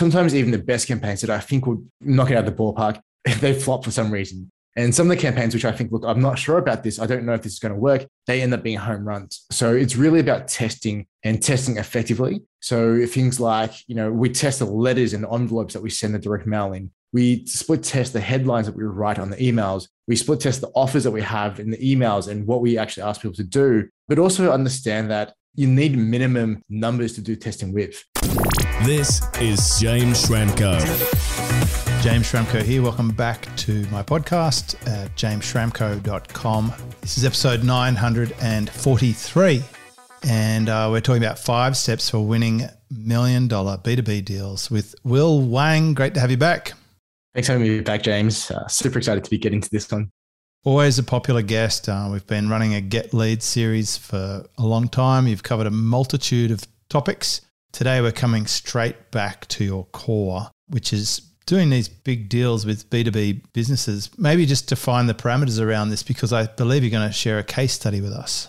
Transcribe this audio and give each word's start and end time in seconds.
sometimes 0.00 0.34
even 0.34 0.50
the 0.50 0.58
best 0.58 0.88
campaigns 0.88 1.20
that 1.20 1.28
I 1.28 1.40
think 1.40 1.66
would 1.66 1.86
knock 2.00 2.30
it 2.30 2.36
out 2.36 2.46
of 2.48 2.56
the 2.56 2.62
ballpark, 2.62 3.00
they 3.40 3.52
flop 3.52 3.84
for 3.84 3.90
some 3.90 4.10
reason. 4.10 4.50
And 4.76 4.94
some 4.94 5.10
of 5.10 5.14
the 5.14 5.20
campaigns, 5.20 5.52
which 5.52 5.66
I 5.66 5.72
think, 5.72 5.92
look, 5.92 6.04
I'm 6.06 6.22
not 6.22 6.38
sure 6.38 6.56
about 6.56 6.82
this. 6.82 6.98
I 6.98 7.06
don't 7.06 7.26
know 7.26 7.34
if 7.34 7.42
this 7.42 7.52
is 7.52 7.58
going 7.58 7.74
to 7.74 7.78
work. 7.78 8.06
They 8.26 8.40
end 8.40 8.54
up 8.54 8.62
being 8.62 8.78
home 8.78 9.06
runs. 9.06 9.44
So 9.50 9.74
it's 9.74 9.96
really 9.96 10.20
about 10.20 10.48
testing 10.48 11.06
and 11.22 11.42
testing 11.42 11.76
effectively. 11.76 12.40
So 12.60 13.04
things 13.04 13.38
like, 13.38 13.72
you 13.88 13.94
know, 13.94 14.10
we 14.10 14.30
test 14.30 14.60
the 14.60 14.64
letters 14.64 15.12
and 15.12 15.26
envelopes 15.30 15.74
that 15.74 15.82
we 15.82 15.90
send 15.90 16.14
the 16.14 16.18
direct 16.18 16.46
mail 16.46 16.72
in. 16.72 16.90
We 17.12 17.44
split 17.44 17.82
test 17.82 18.14
the 18.14 18.20
headlines 18.20 18.68
that 18.68 18.76
we 18.76 18.84
write 18.84 19.18
on 19.18 19.28
the 19.28 19.36
emails. 19.36 19.88
We 20.06 20.16
split 20.16 20.40
test 20.40 20.62
the 20.62 20.70
offers 20.74 21.04
that 21.04 21.10
we 21.10 21.22
have 21.22 21.60
in 21.60 21.70
the 21.72 21.78
emails 21.78 22.28
and 22.28 22.46
what 22.46 22.62
we 22.62 22.78
actually 22.78 23.02
ask 23.02 23.20
people 23.20 23.36
to 23.36 23.44
do, 23.44 23.88
but 24.08 24.18
also 24.18 24.50
understand 24.50 25.10
that 25.10 25.34
you 25.56 25.66
need 25.66 25.98
minimum 25.98 26.62
numbers 26.70 27.12
to 27.14 27.20
do 27.20 27.36
testing 27.36 27.74
with. 27.74 28.02
This 28.84 29.20
is 29.40 29.78
James 29.78 30.26
Schramko. 30.26 30.80
James 32.02 32.32
Schramko 32.32 32.62
here. 32.62 32.80
Welcome 32.80 33.10
back 33.10 33.54
to 33.58 33.86
my 33.90 34.02
podcast 34.02 34.74
at 34.88 35.14
jamesschramko.com. 35.16 36.72
This 37.02 37.18
is 37.18 37.26
episode 37.26 37.62
943. 37.62 39.62
And 40.22 40.68
uh, 40.70 40.88
we're 40.90 41.02
talking 41.02 41.22
about 41.22 41.38
five 41.38 41.76
steps 41.76 42.08
for 42.08 42.20
winning 42.20 42.62
million 42.90 43.48
dollar 43.48 43.76
B2B 43.76 44.24
deals 44.24 44.70
with 44.70 44.94
Will 45.04 45.42
Wang. 45.42 45.92
Great 45.92 46.14
to 46.14 46.20
have 46.20 46.30
you 46.30 46.38
back. 46.38 46.72
Thanks 47.34 47.48
for 47.48 47.52
having 47.52 47.68
me 47.68 47.80
back, 47.80 48.02
James. 48.02 48.50
Uh, 48.50 48.66
super 48.66 48.98
excited 48.98 49.24
to 49.24 49.30
be 49.30 49.36
getting 49.36 49.60
to 49.60 49.68
this 49.70 49.92
one. 49.92 50.10
Always 50.64 50.98
a 50.98 51.02
popular 51.02 51.42
guest. 51.42 51.86
Uh, 51.86 52.08
we've 52.10 52.26
been 52.26 52.48
running 52.48 52.74
a 52.74 52.80
Get 52.80 53.12
Lead 53.12 53.42
series 53.42 53.98
for 53.98 54.46
a 54.56 54.62
long 54.62 54.88
time. 54.88 55.26
You've 55.26 55.42
covered 55.42 55.66
a 55.66 55.70
multitude 55.70 56.50
of 56.50 56.66
topics. 56.88 57.42
Today, 57.72 58.00
we're 58.00 58.12
coming 58.12 58.46
straight 58.46 59.10
back 59.10 59.46
to 59.48 59.64
your 59.64 59.84
core, 59.86 60.50
which 60.68 60.92
is 60.92 61.20
doing 61.46 61.70
these 61.70 61.88
big 61.88 62.28
deals 62.28 62.66
with 62.66 62.88
B2B 62.90 63.42
businesses. 63.52 64.10
Maybe 64.18 64.46
just 64.46 64.68
define 64.68 65.06
the 65.06 65.14
parameters 65.14 65.60
around 65.60 65.90
this 65.90 66.02
because 66.02 66.32
I 66.32 66.46
believe 66.46 66.82
you're 66.82 66.90
going 66.90 67.08
to 67.08 67.12
share 67.12 67.38
a 67.38 67.44
case 67.44 67.72
study 67.72 68.00
with 68.00 68.12
us. 68.12 68.48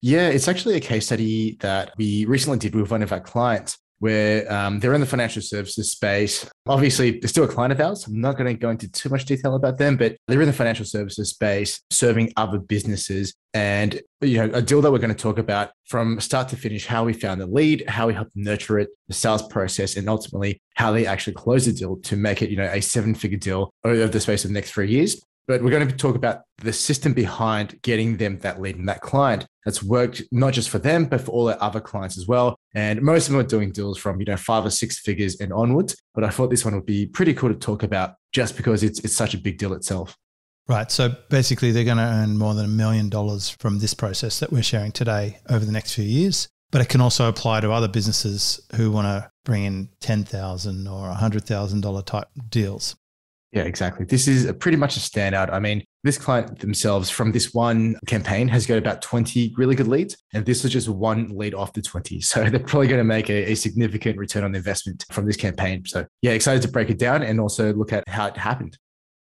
Yeah, 0.00 0.28
it's 0.28 0.48
actually 0.48 0.76
a 0.76 0.80
case 0.80 1.06
study 1.06 1.56
that 1.60 1.92
we 1.96 2.24
recently 2.24 2.58
did 2.58 2.74
with 2.74 2.90
one 2.90 3.02
of 3.02 3.12
our 3.12 3.20
clients 3.20 3.78
where 3.98 4.50
um, 4.52 4.80
they're 4.80 4.94
in 4.94 5.00
the 5.00 5.06
financial 5.06 5.42
services 5.42 5.92
space. 5.92 6.48
Obviously, 6.66 7.18
they're 7.18 7.28
still 7.28 7.44
a 7.44 7.48
client 7.48 7.72
of 7.72 7.80
ours. 7.80 8.06
I'm 8.06 8.20
not 8.20 8.36
going 8.36 8.46
to 8.46 8.58
go 8.58 8.70
into 8.70 8.90
too 8.90 9.08
much 9.08 9.24
detail 9.24 9.54
about 9.54 9.78
them, 9.78 9.96
but 9.96 10.16
they're 10.26 10.40
in 10.40 10.46
the 10.46 10.52
financial 10.52 10.84
services 10.84 11.30
space, 11.30 11.80
serving 11.90 12.32
other 12.36 12.58
businesses. 12.58 13.34
And 13.54 14.00
you 14.20 14.38
know, 14.38 14.50
a 14.54 14.62
deal 14.62 14.80
that 14.82 14.92
we're 14.92 14.98
going 14.98 15.14
to 15.14 15.20
talk 15.20 15.38
about 15.38 15.70
from 15.86 16.20
start 16.20 16.48
to 16.50 16.56
finish, 16.56 16.86
how 16.86 17.04
we 17.04 17.12
found 17.12 17.40
the 17.40 17.46
lead, 17.46 17.88
how 17.88 18.06
we 18.06 18.14
helped 18.14 18.36
nurture 18.36 18.78
it, 18.78 18.90
the 19.08 19.14
sales 19.14 19.46
process, 19.48 19.96
and 19.96 20.08
ultimately 20.08 20.60
how 20.74 20.92
they 20.92 21.06
actually 21.06 21.32
close 21.32 21.66
the 21.66 21.72
deal 21.72 21.96
to 21.96 22.16
make 22.16 22.42
it, 22.42 22.50
you 22.50 22.56
know, 22.56 22.70
a 22.70 22.80
seven-figure 22.80 23.38
deal 23.38 23.70
over 23.84 24.06
the 24.06 24.20
space 24.20 24.44
of 24.44 24.50
the 24.50 24.54
next 24.54 24.72
three 24.72 24.90
years. 24.90 25.20
But 25.48 25.62
we're 25.62 25.70
going 25.70 25.88
to 25.88 25.96
talk 25.96 26.14
about 26.14 26.42
the 26.58 26.72
system 26.72 27.14
behind 27.14 27.80
getting 27.82 28.18
them 28.18 28.38
that 28.40 28.60
lead 28.60 28.76
and 28.76 28.88
that 28.88 29.00
client 29.00 29.46
that's 29.64 29.82
worked 29.82 30.22
not 30.30 30.52
just 30.52 30.68
for 30.68 30.78
them, 30.78 31.06
but 31.06 31.22
for 31.22 31.32
all 31.32 31.46
their 31.46 31.60
other 31.62 31.80
clients 31.80 32.18
as 32.18 32.28
well. 32.28 32.54
And 32.74 33.02
most 33.02 33.26
of 33.26 33.32
them 33.32 33.40
are 33.40 33.48
doing 33.48 33.72
deals 33.72 33.98
from, 33.98 34.20
you 34.20 34.26
know, 34.26 34.36
five 34.36 34.66
or 34.66 34.70
six 34.70 35.00
figures 35.00 35.40
and 35.40 35.52
onwards. 35.52 35.96
But 36.14 36.22
I 36.22 36.28
thought 36.28 36.50
this 36.50 36.64
one 36.66 36.74
would 36.74 36.86
be 36.86 37.06
pretty 37.06 37.32
cool 37.32 37.48
to 37.48 37.54
talk 37.54 37.82
about 37.82 38.14
just 38.32 38.56
because 38.56 38.82
it's, 38.82 39.00
it's 39.00 39.16
such 39.16 39.32
a 39.32 39.38
big 39.38 39.58
deal 39.58 39.72
itself. 39.72 40.14
Right. 40.68 40.92
So 40.92 41.16
basically, 41.30 41.72
they're 41.72 41.84
going 41.84 41.96
to 41.96 42.02
earn 42.02 42.36
more 42.36 42.52
than 42.52 42.66
a 42.66 42.68
million 42.68 43.08
dollars 43.08 43.48
from 43.58 43.78
this 43.78 43.94
process 43.94 44.40
that 44.40 44.52
we're 44.52 44.62
sharing 44.62 44.92
today 44.92 45.38
over 45.48 45.64
the 45.64 45.72
next 45.72 45.94
few 45.94 46.04
years. 46.04 46.46
But 46.70 46.82
it 46.82 46.90
can 46.90 47.00
also 47.00 47.26
apply 47.26 47.60
to 47.60 47.72
other 47.72 47.88
businesses 47.88 48.60
who 48.76 48.90
want 48.90 49.06
to 49.06 49.30
bring 49.46 49.64
in 49.64 49.88
10,000 50.00 50.86
or 50.86 51.10
$100,000 51.10 52.04
type 52.04 52.28
deals. 52.50 52.96
Yeah, 53.52 53.62
exactly. 53.62 54.04
This 54.04 54.28
is 54.28 54.52
pretty 54.58 54.76
much 54.76 54.96
a 54.98 55.00
standout. 55.00 55.50
I 55.50 55.58
mean, 55.58 55.82
this 56.04 56.18
client 56.18 56.58
themselves 56.58 57.08
from 57.08 57.32
this 57.32 57.54
one 57.54 57.96
campaign 58.06 58.46
has 58.48 58.66
got 58.66 58.76
about 58.76 59.00
20 59.00 59.54
really 59.56 59.74
good 59.74 59.88
leads. 59.88 60.18
And 60.34 60.44
this 60.44 60.62
was 60.62 60.72
just 60.72 60.88
one 60.88 61.28
lead 61.30 61.54
off 61.54 61.72
the 61.72 61.82
20. 61.82 62.20
So 62.28 62.44
they're 62.44 62.60
probably 62.60 62.88
going 62.88 63.00
to 63.00 63.04
make 63.04 63.30
a, 63.30 63.52
a 63.52 63.54
significant 63.54 64.18
return 64.18 64.44
on 64.44 64.54
investment 64.54 65.04
from 65.10 65.24
this 65.24 65.36
campaign. 65.36 65.84
So, 65.86 66.04
yeah, 66.20 66.32
excited 66.32 66.60
to 66.62 66.68
break 66.68 66.90
it 66.90 66.98
down 66.98 67.22
and 67.22 67.40
also 67.40 67.72
look 67.72 67.92
at 67.92 68.06
how 68.06 68.26
it 68.26 68.36
happened. 68.36 68.76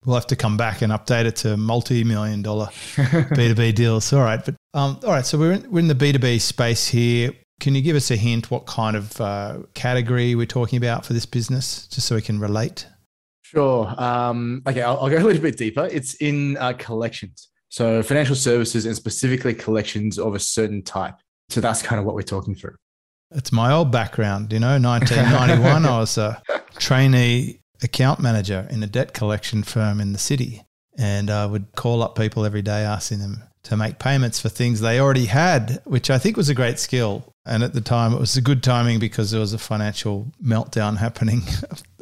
We'll 0.06 0.16
have 0.16 0.28
to 0.28 0.36
come 0.36 0.58
back 0.58 0.82
and 0.82 0.92
update 0.92 1.26
it 1.26 1.38
to 1.38 1.56
multi-million 1.56 2.42
dollar 2.42 2.68
B2B 2.96 3.74
deals. 3.74 4.12
All 4.12 4.22
right. 4.22 4.44
But 4.44 4.56
um, 4.74 5.00
all 5.04 5.12
right. 5.12 5.26
So 5.26 5.38
we're 5.38 5.54
in, 5.54 5.72
we're 5.72 5.80
in 5.80 5.88
the 5.88 5.96
B2B 5.96 6.42
space 6.42 6.88
here. 6.88 7.32
Can 7.62 7.74
you 7.76 7.82
give 7.82 7.96
us 7.96 8.12
a 8.12 8.16
hint 8.16 8.52
what 8.52 8.66
kind 8.66 8.96
of 8.96 9.20
uh, 9.20 9.60
category 9.74 10.36
we're 10.36 10.46
talking 10.46 10.78
about 10.78 11.06
for 11.06 11.14
this 11.14 11.26
business, 11.26 11.88
just 11.88 12.08
so 12.08 12.16
we 12.16 12.22
can 12.22 12.40
relate? 12.40 12.86
Sure. 13.52 13.92
Um, 13.98 14.62
okay, 14.68 14.84
I'll, 14.84 15.00
I'll, 15.00 15.10
go 15.10 15.18
a 15.18 15.26
little 15.26 15.42
bit 15.42 15.58
deeper. 15.58 15.90
It's 15.92 16.14
in 16.16 16.56
uh, 16.58 16.74
collections. 16.74 17.50
So 17.70 18.04
financial 18.04 18.36
services 18.36 18.86
and 18.86 18.96
specifically 18.96 19.56
collections 19.56 20.20
of 20.20 20.36
a 20.36 20.40
certain 20.40 20.84
type. 20.84 21.16
So 21.50 21.60
that's 21.60 21.82
kind 21.82 22.00
of 22.00 22.06
what 22.06 22.14
we're 22.14 22.22
talking 22.22 22.54
through. 22.54 22.76
It's 23.32 23.52
my 23.52 23.72
old 23.72 23.92
background. 23.92 24.54
You 24.54 24.60
know, 24.60 24.80
1991, 24.80 25.84
I 25.84 26.00
was 26.00 26.20
a 26.20 26.40
trainee 26.78 27.62
account 27.82 28.20
manager 28.20 28.68
in 28.70 28.84
a 28.84 28.88
debt 28.88 29.14
collection 29.14 29.64
firm 29.64 30.00
in 30.00 30.14
the 30.14 30.20
city. 30.20 30.64
And 31.00 31.32
I 31.32 31.48
would 31.48 31.76
call 31.76 32.04
up 32.04 32.16
people 32.16 32.46
every 32.46 32.62
day 32.62 32.84
asking 32.84 33.18
them 33.18 33.42
to 33.64 33.76
make 33.76 33.98
payments 33.98 34.40
for 34.40 34.50
things 34.50 34.80
they 34.80 35.00
already 35.00 35.26
had, 35.26 35.82
which 35.86 36.12
I 36.12 36.20
think 36.20 36.38
was 36.38 36.50
a 36.50 36.56
great 36.56 36.78
skill. 36.78 37.34
And 37.48 37.64
at 37.64 37.74
the 37.74 37.82
time, 37.82 38.14
it 38.14 38.20
was 38.20 38.38
a 38.38 38.42
good 38.42 38.62
timing 38.62 39.00
because 39.00 39.32
there 39.32 39.40
was 39.40 39.54
a 39.54 39.58
financial 39.58 40.32
meltdown 40.44 40.98
happening 41.00 41.42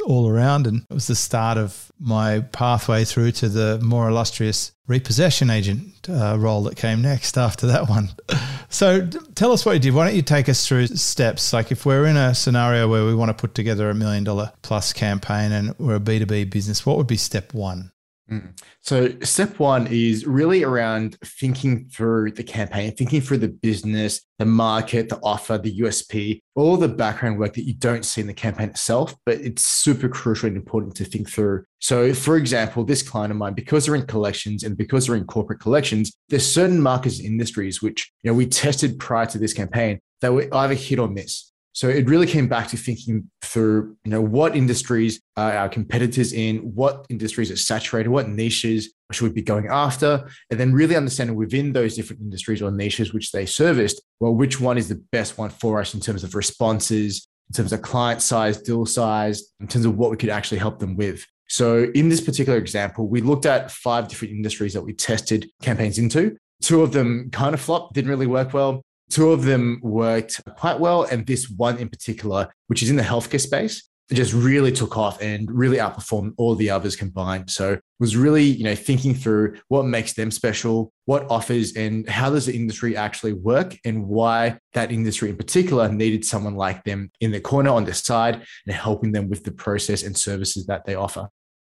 all 0.07 0.29
around. 0.29 0.65
And 0.65 0.85
it 0.89 0.93
was 0.93 1.07
the 1.07 1.15
start 1.15 1.57
of 1.57 1.91
my 1.99 2.39
pathway 2.39 3.03
through 3.03 3.31
to 3.33 3.49
the 3.49 3.79
more 3.83 4.07
illustrious 4.09 4.71
repossession 4.87 5.49
agent 5.49 6.07
uh, 6.09 6.37
role 6.39 6.63
that 6.63 6.77
came 6.77 7.01
next 7.01 7.37
after 7.37 7.67
that 7.67 7.89
one. 7.89 8.09
So 8.69 9.07
tell 9.07 9.53
us 9.53 9.65
what 9.65 9.73
you 9.73 9.79
did. 9.79 9.93
Why 9.93 10.05
don't 10.05 10.15
you 10.17 10.21
take 10.21 10.49
us 10.49 10.67
through 10.67 10.87
steps? 10.87 11.53
Like 11.53 11.71
if 11.71 11.85
we're 11.85 12.05
in 12.05 12.17
a 12.17 12.35
scenario 12.35 12.89
where 12.89 13.05
we 13.05 13.15
want 13.15 13.29
to 13.29 13.33
put 13.33 13.55
together 13.55 13.89
a 13.89 13.95
million 13.95 14.25
dollar 14.25 14.51
plus 14.61 14.91
campaign 14.91 15.53
and 15.53 15.73
we're 15.79 15.95
a 15.95 15.99
B2B 16.01 16.49
business, 16.49 16.85
what 16.85 16.97
would 16.97 17.07
be 17.07 17.15
step 17.15 17.53
one? 17.53 17.91
Mm. 18.31 18.59
So, 18.81 19.13
step 19.21 19.57
one 19.57 19.87
is 19.87 20.27
really 20.27 20.63
around 20.63 21.17
thinking 21.23 21.87
through 21.87 22.31
the 22.31 22.43
campaign, 22.43 22.93
thinking 22.93 23.21
through 23.21 23.37
the 23.37 23.47
business, 23.47 24.21
the 24.37 24.45
market, 24.45 25.07
the 25.07 25.19
offer, 25.23 25.57
the 25.57 25.79
USP, 25.79 26.41
all 26.55 26.75
the 26.75 26.89
background 26.89 27.39
work 27.39 27.53
that 27.53 27.63
you 27.63 27.73
don't 27.73 28.03
see 28.03 28.19
in 28.19 28.27
the 28.27 28.33
campaign 28.33 28.69
itself, 28.69 29.15
but 29.25 29.39
it's 29.39 29.65
super 29.65 30.09
crucial 30.09 30.47
and 30.47 30.57
important 30.57 30.95
to 30.95 31.05
think 31.05 31.29
through. 31.29 31.63
So, 31.79 32.13
for 32.13 32.35
example, 32.35 32.83
this 32.83 33.01
client 33.01 33.31
of 33.31 33.37
mine, 33.37 33.53
because 33.53 33.85
they're 33.85 33.95
in 33.95 34.05
collections 34.05 34.63
and 34.63 34.75
because 34.75 35.07
they're 35.07 35.15
in 35.15 35.25
corporate 35.25 35.61
collections, 35.61 36.11
there's 36.27 36.45
certain 36.45 36.81
markets 36.81 37.19
and 37.19 37.27
industries 37.27 37.81
which 37.81 38.11
you 38.23 38.29
know 38.29 38.35
we 38.35 38.45
tested 38.45 38.99
prior 38.99 39.25
to 39.27 39.37
this 39.37 39.53
campaign 39.53 39.99
that 40.19 40.33
were 40.33 40.53
either 40.53 40.73
hit 40.73 40.99
or 40.99 41.07
miss. 41.07 41.53
So 41.77 41.89
it 41.89 42.09
really 42.09 42.25
came 42.25 42.47
back 42.47 42.69
to 42.69 42.75
thinking 42.75 43.29
through, 43.43 43.95
you 44.03 44.09
know, 44.09 44.19
what 44.19 44.55
industries 44.55 45.21
are 45.35 45.53
our 45.53 45.69
competitors 45.69 46.33
in, 46.33 46.57
what 46.73 47.05
industries 47.07 47.51
are 47.51 47.55
saturated, 47.55 48.09
what 48.09 48.27
niches 48.27 48.91
should 49.11 49.25
we 49.25 49.29
be 49.31 49.43
going 49.43 49.67
after, 49.67 50.27
and 50.49 50.59
then 50.59 50.73
really 50.73 50.95
understanding 50.95 51.35
within 51.35 51.73
those 51.73 51.95
different 51.95 52.23
industries 52.23 52.63
or 52.63 52.71
niches 52.71 53.13
which 53.13 53.31
they 53.31 53.45
serviced, 53.45 54.01
well, 54.19 54.33
which 54.33 54.59
one 54.59 54.79
is 54.79 54.89
the 54.89 54.99
best 55.11 55.37
one 55.37 55.51
for 55.51 55.79
us 55.79 55.93
in 55.93 55.99
terms 55.99 56.23
of 56.23 56.33
responses, 56.33 57.27
in 57.51 57.53
terms 57.53 57.71
of 57.71 57.83
client 57.83 58.23
size, 58.23 58.59
deal 58.59 58.87
size, 58.87 59.53
in 59.59 59.67
terms 59.67 59.85
of 59.85 59.99
what 59.99 60.09
we 60.09 60.17
could 60.17 60.29
actually 60.29 60.57
help 60.57 60.79
them 60.79 60.95
with. 60.97 61.23
So 61.47 61.91
in 61.93 62.09
this 62.09 62.21
particular 62.21 62.57
example, 62.57 63.07
we 63.07 63.21
looked 63.21 63.45
at 63.45 63.69
five 63.69 64.07
different 64.07 64.33
industries 64.33 64.73
that 64.73 64.81
we 64.81 64.93
tested 64.93 65.47
campaigns 65.61 65.99
into. 65.99 66.37
Two 66.59 66.81
of 66.81 66.91
them 66.91 67.29
kind 67.31 67.53
of 67.53 67.61
flopped, 67.61 67.93
didn't 67.93 68.09
really 68.09 68.25
work 68.25 68.51
well. 68.51 68.81
Two 69.09 69.31
of 69.31 69.43
them 69.43 69.79
worked 69.81 70.41
quite 70.57 70.79
well. 70.79 71.03
And 71.03 71.25
this 71.25 71.49
one 71.49 71.77
in 71.77 71.89
particular, 71.89 72.53
which 72.67 72.83
is 72.83 72.89
in 72.89 72.95
the 72.95 73.03
healthcare 73.03 73.39
space, 73.39 73.89
just 74.13 74.33
really 74.33 74.71
took 74.71 74.97
off 74.97 75.21
and 75.21 75.51
really 75.51 75.77
outperformed 75.77 76.33
all 76.37 76.55
the 76.55 76.69
others 76.69 76.95
combined. 76.95 77.49
So 77.49 77.77
was 77.99 78.15
really, 78.15 78.43
you 78.43 78.63
know, 78.63 78.75
thinking 78.75 79.13
through 79.13 79.57
what 79.67 79.83
makes 79.83 80.13
them 80.13 80.31
special, 80.31 80.93
what 81.05 81.29
offers 81.29 81.75
and 81.75 82.07
how 82.07 82.29
does 82.29 82.45
the 82.45 82.55
industry 82.55 82.95
actually 82.95 83.33
work 83.33 83.77
and 83.83 84.05
why 84.07 84.59
that 84.73 84.91
industry 84.91 85.29
in 85.29 85.35
particular 85.35 85.89
needed 85.89 86.23
someone 86.23 86.55
like 86.55 86.83
them 86.85 87.11
in 87.19 87.31
the 87.31 87.41
corner 87.41 87.71
on 87.71 87.83
the 87.83 87.93
side 87.93 88.45
and 88.65 88.75
helping 88.75 89.11
them 89.11 89.29
with 89.29 89.43
the 89.43 89.51
process 89.51 90.03
and 90.03 90.15
services 90.15 90.65
that 90.67 90.85
they 90.85 90.95
offer. 90.95 91.27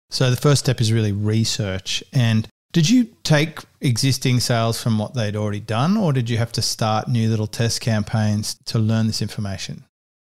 So 0.10 0.30
the 0.30 0.38
first 0.38 0.63
step 0.63 0.80
is 0.80 0.94
really 0.94 1.12
research. 1.12 2.04
And 2.13 2.48
did 2.77 2.91
you 2.91 3.06
take 3.24 3.62
existing 3.81 4.39
sales 4.39 4.79
from 4.79 5.00
what 5.00 5.15
they'd 5.15 5.35
already 5.35 5.59
done, 5.59 5.97
or 5.97 6.13
did 6.13 6.29
you 6.29 6.38
have 6.38 6.51
to 6.51 6.62
start 6.62 7.07
new 7.07 7.27
little 7.27 7.47
test 7.47 7.81
campaigns 7.81 8.56
to 8.65 8.77
learn 8.77 9.07
this 9.07 9.19
information? 9.19 9.83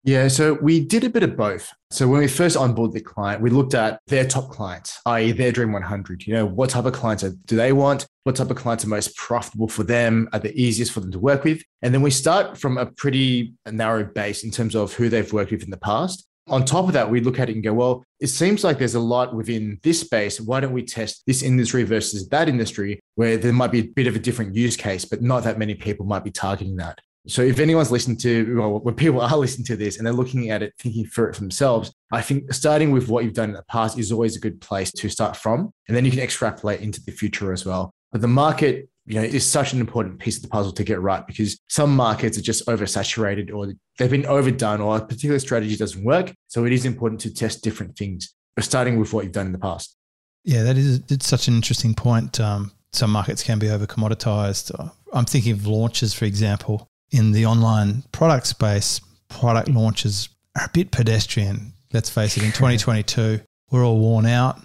Yeah, 0.04 0.28
so 0.28 0.54
we 0.54 0.80
did 0.80 1.04
a 1.04 1.10
bit 1.10 1.24
of 1.24 1.36
both. 1.36 1.74
So 1.90 2.08
when 2.08 2.20
we 2.20 2.28
first 2.28 2.56
onboarded 2.56 2.94
the 2.94 3.02
client, 3.02 3.42
we 3.42 3.50
looked 3.50 3.74
at 3.74 4.02
their 4.06 4.24
top 4.24 4.52
clients, 4.52 5.02
i.e., 5.08 5.32
their 5.32 5.52
Dream 5.52 5.72
100. 5.72 6.28
You 6.28 6.36
know, 6.36 6.46
what 6.46 6.70
type 6.70 6.86
of 6.86 6.94
clients 6.94 7.24
do 7.24 7.56
they 7.56 7.74
want? 7.74 8.06
What 8.24 8.36
type 8.36 8.52
of 8.52 8.58
clients 8.58 8.86
are 8.86 8.90
most 8.90 9.16
profitable 9.16 9.68
for 9.68 9.82
them? 9.82 10.30
Are 10.32 10.40
the 10.40 10.56
easiest 10.56 10.92
for 10.92 11.00
them 11.00 11.12
to 11.14 11.20
work 11.20 11.44
with? 11.44 11.64
And 11.82 11.92
then 11.92 12.04
we 12.04 12.12
start 12.12 12.56
from 12.56 12.78
a 12.78 12.86
pretty 12.86 13.56
narrow 13.66 14.04
base 14.04 14.44
in 14.44 14.52
terms 14.52 14.76
of 14.76 14.94
who 14.94 15.10
they've 15.10 15.34
worked 15.34 15.50
with 15.50 15.64
in 15.64 15.72
the 15.72 15.78
past. 15.78 16.27
On 16.50 16.64
top 16.64 16.88
of 16.88 16.94
that, 16.94 17.10
we 17.10 17.20
look 17.20 17.40
at 17.40 17.50
it 17.50 17.56
and 17.56 17.64
go, 17.64 17.74
well, 17.74 18.04
it 18.20 18.28
seems 18.28 18.64
like 18.64 18.80
there's 18.80 18.96
a 18.96 19.00
lot 19.00 19.36
within 19.36 19.80
this 19.84 20.00
space. 20.00 20.40
Why 20.40 20.60
don't 20.60 20.74
we 20.74 20.84
test 20.84 21.24
this 21.28 21.44
industry 21.44 21.84
versus 21.84 22.28
that 22.30 22.48
industry 22.48 23.00
where 23.16 23.38
there 23.38 23.54
might 23.54 23.72
be 23.72 23.80
a 23.80 23.88
bit 23.88 24.08
of 24.08 24.16
a 24.16 24.20
different 24.20 24.56
use 24.56 24.76
case, 24.78 25.06
but 25.06 25.22
not 25.22 25.44
that 25.44 25.60
many 25.60 25.76
people 25.76 26.06
might 26.06 26.24
be 26.24 26.32
targeting 26.32 26.78
that? 26.78 27.00
So 27.28 27.42
if 27.42 27.60
anyone's 27.60 27.92
listening 27.92 28.18
to, 28.20 28.58
well, 28.58 28.80
when 28.80 28.96
people 28.96 29.22
are 29.22 29.38
listening 29.38 29.66
to 29.66 29.76
this 29.76 29.98
and 29.98 30.08
they're 30.08 30.14
looking 30.14 30.50
at 30.50 30.64
it, 30.64 30.74
thinking 30.80 31.06
for 31.06 31.30
it 31.30 31.36
for 31.36 31.42
themselves, 31.42 31.94
I 32.12 32.22
think 32.22 32.54
starting 32.54 32.92
with 32.92 33.10
what 33.10 33.24
you've 33.24 33.34
done 33.34 33.50
in 33.50 33.56
the 33.56 33.64
past 33.64 34.00
is 34.00 34.12
always 34.12 34.38
a 34.38 34.40
good 34.40 34.62
place 34.62 34.92
to 34.94 35.10
start 35.10 35.36
from. 35.36 35.72
And 35.88 35.96
then 35.96 36.06
you 36.06 36.12
can 36.12 36.22
extrapolate 36.22 36.80
into 36.80 37.04
the 37.04 37.12
future 37.12 37.52
as 37.52 37.66
well. 37.66 37.94
But 38.12 38.22
the 38.22 38.28
market, 38.30 38.90
you 39.08 39.16
know, 39.16 39.24
is 39.24 39.50
such 39.50 39.74
an 39.74 39.80
important 39.80 40.20
piece 40.20 40.38
of 40.38 40.44
the 40.44 40.50
puzzle 40.50 40.72
to 40.74 40.84
get 40.84 41.02
right 41.02 41.26
because 41.26 41.60
some 41.68 41.96
markets 41.96 42.38
are 42.38 42.42
just 42.42 42.66
oversaturated 42.68 43.54
or 43.54 43.74
they've 43.98 44.12
been 44.12 44.26
overdone 44.26 44.82
or 44.82 44.98
a 44.98 45.02
particular 45.02 45.40
strategy 45.40 45.76
doesn't 45.76 46.04
work. 46.04 46.34
So 46.48 46.66
it 46.66 46.74
is 46.74 46.86
important 46.86 47.22
to 47.22 47.34
test 47.34 47.64
different 47.64 47.98
things, 47.98 48.34
starting 48.60 49.00
with 49.00 49.14
what 49.14 49.24
you've 49.24 49.34
done 49.34 49.48
in 49.48 49.54
the 49.54 49.60
past. 49.60 49.96
Yeah, 50.44 50.64
that 50.64 50.78
is 50.78 51.02
it's 51.10 51.28
such 51.28 51.48
an 51.48 51.56
interesting 51.56 51.94
point. 51.94 52.40
Um, 52.40 52.72
some 52.92 53.12
markets 53.12 53.44
can 53.44 53.60
be 53.60 53.70
over 53.70 53.86
commoditized. 53.86 54.72
I'm 55.14 55.26
thinking 55.26 55.54
of 55.54 55.66
launches, 55.66 56.14
for 56.14 56.26
example 56.26 56.90
in 57.12 57.32
the 57.32 57.46
online 57.46 58.04
product 58.12 58.48
space, 58.48 59.02
product 59.30 59.70
launches 59.70 60.30
are 60.58 60.66
a 60.66 60.70
bit 60.74 60.92
pedestrian. 60.92 61.74
Let's 61.94 62.10
face 62.10 62.38
it, 62.38 62.44
in 62.44 62.52
2022, 62.54 63.42
we're 63.72 63.86
all 63.86 64.00
worn 64.00 64.26
out. 64.26 64.60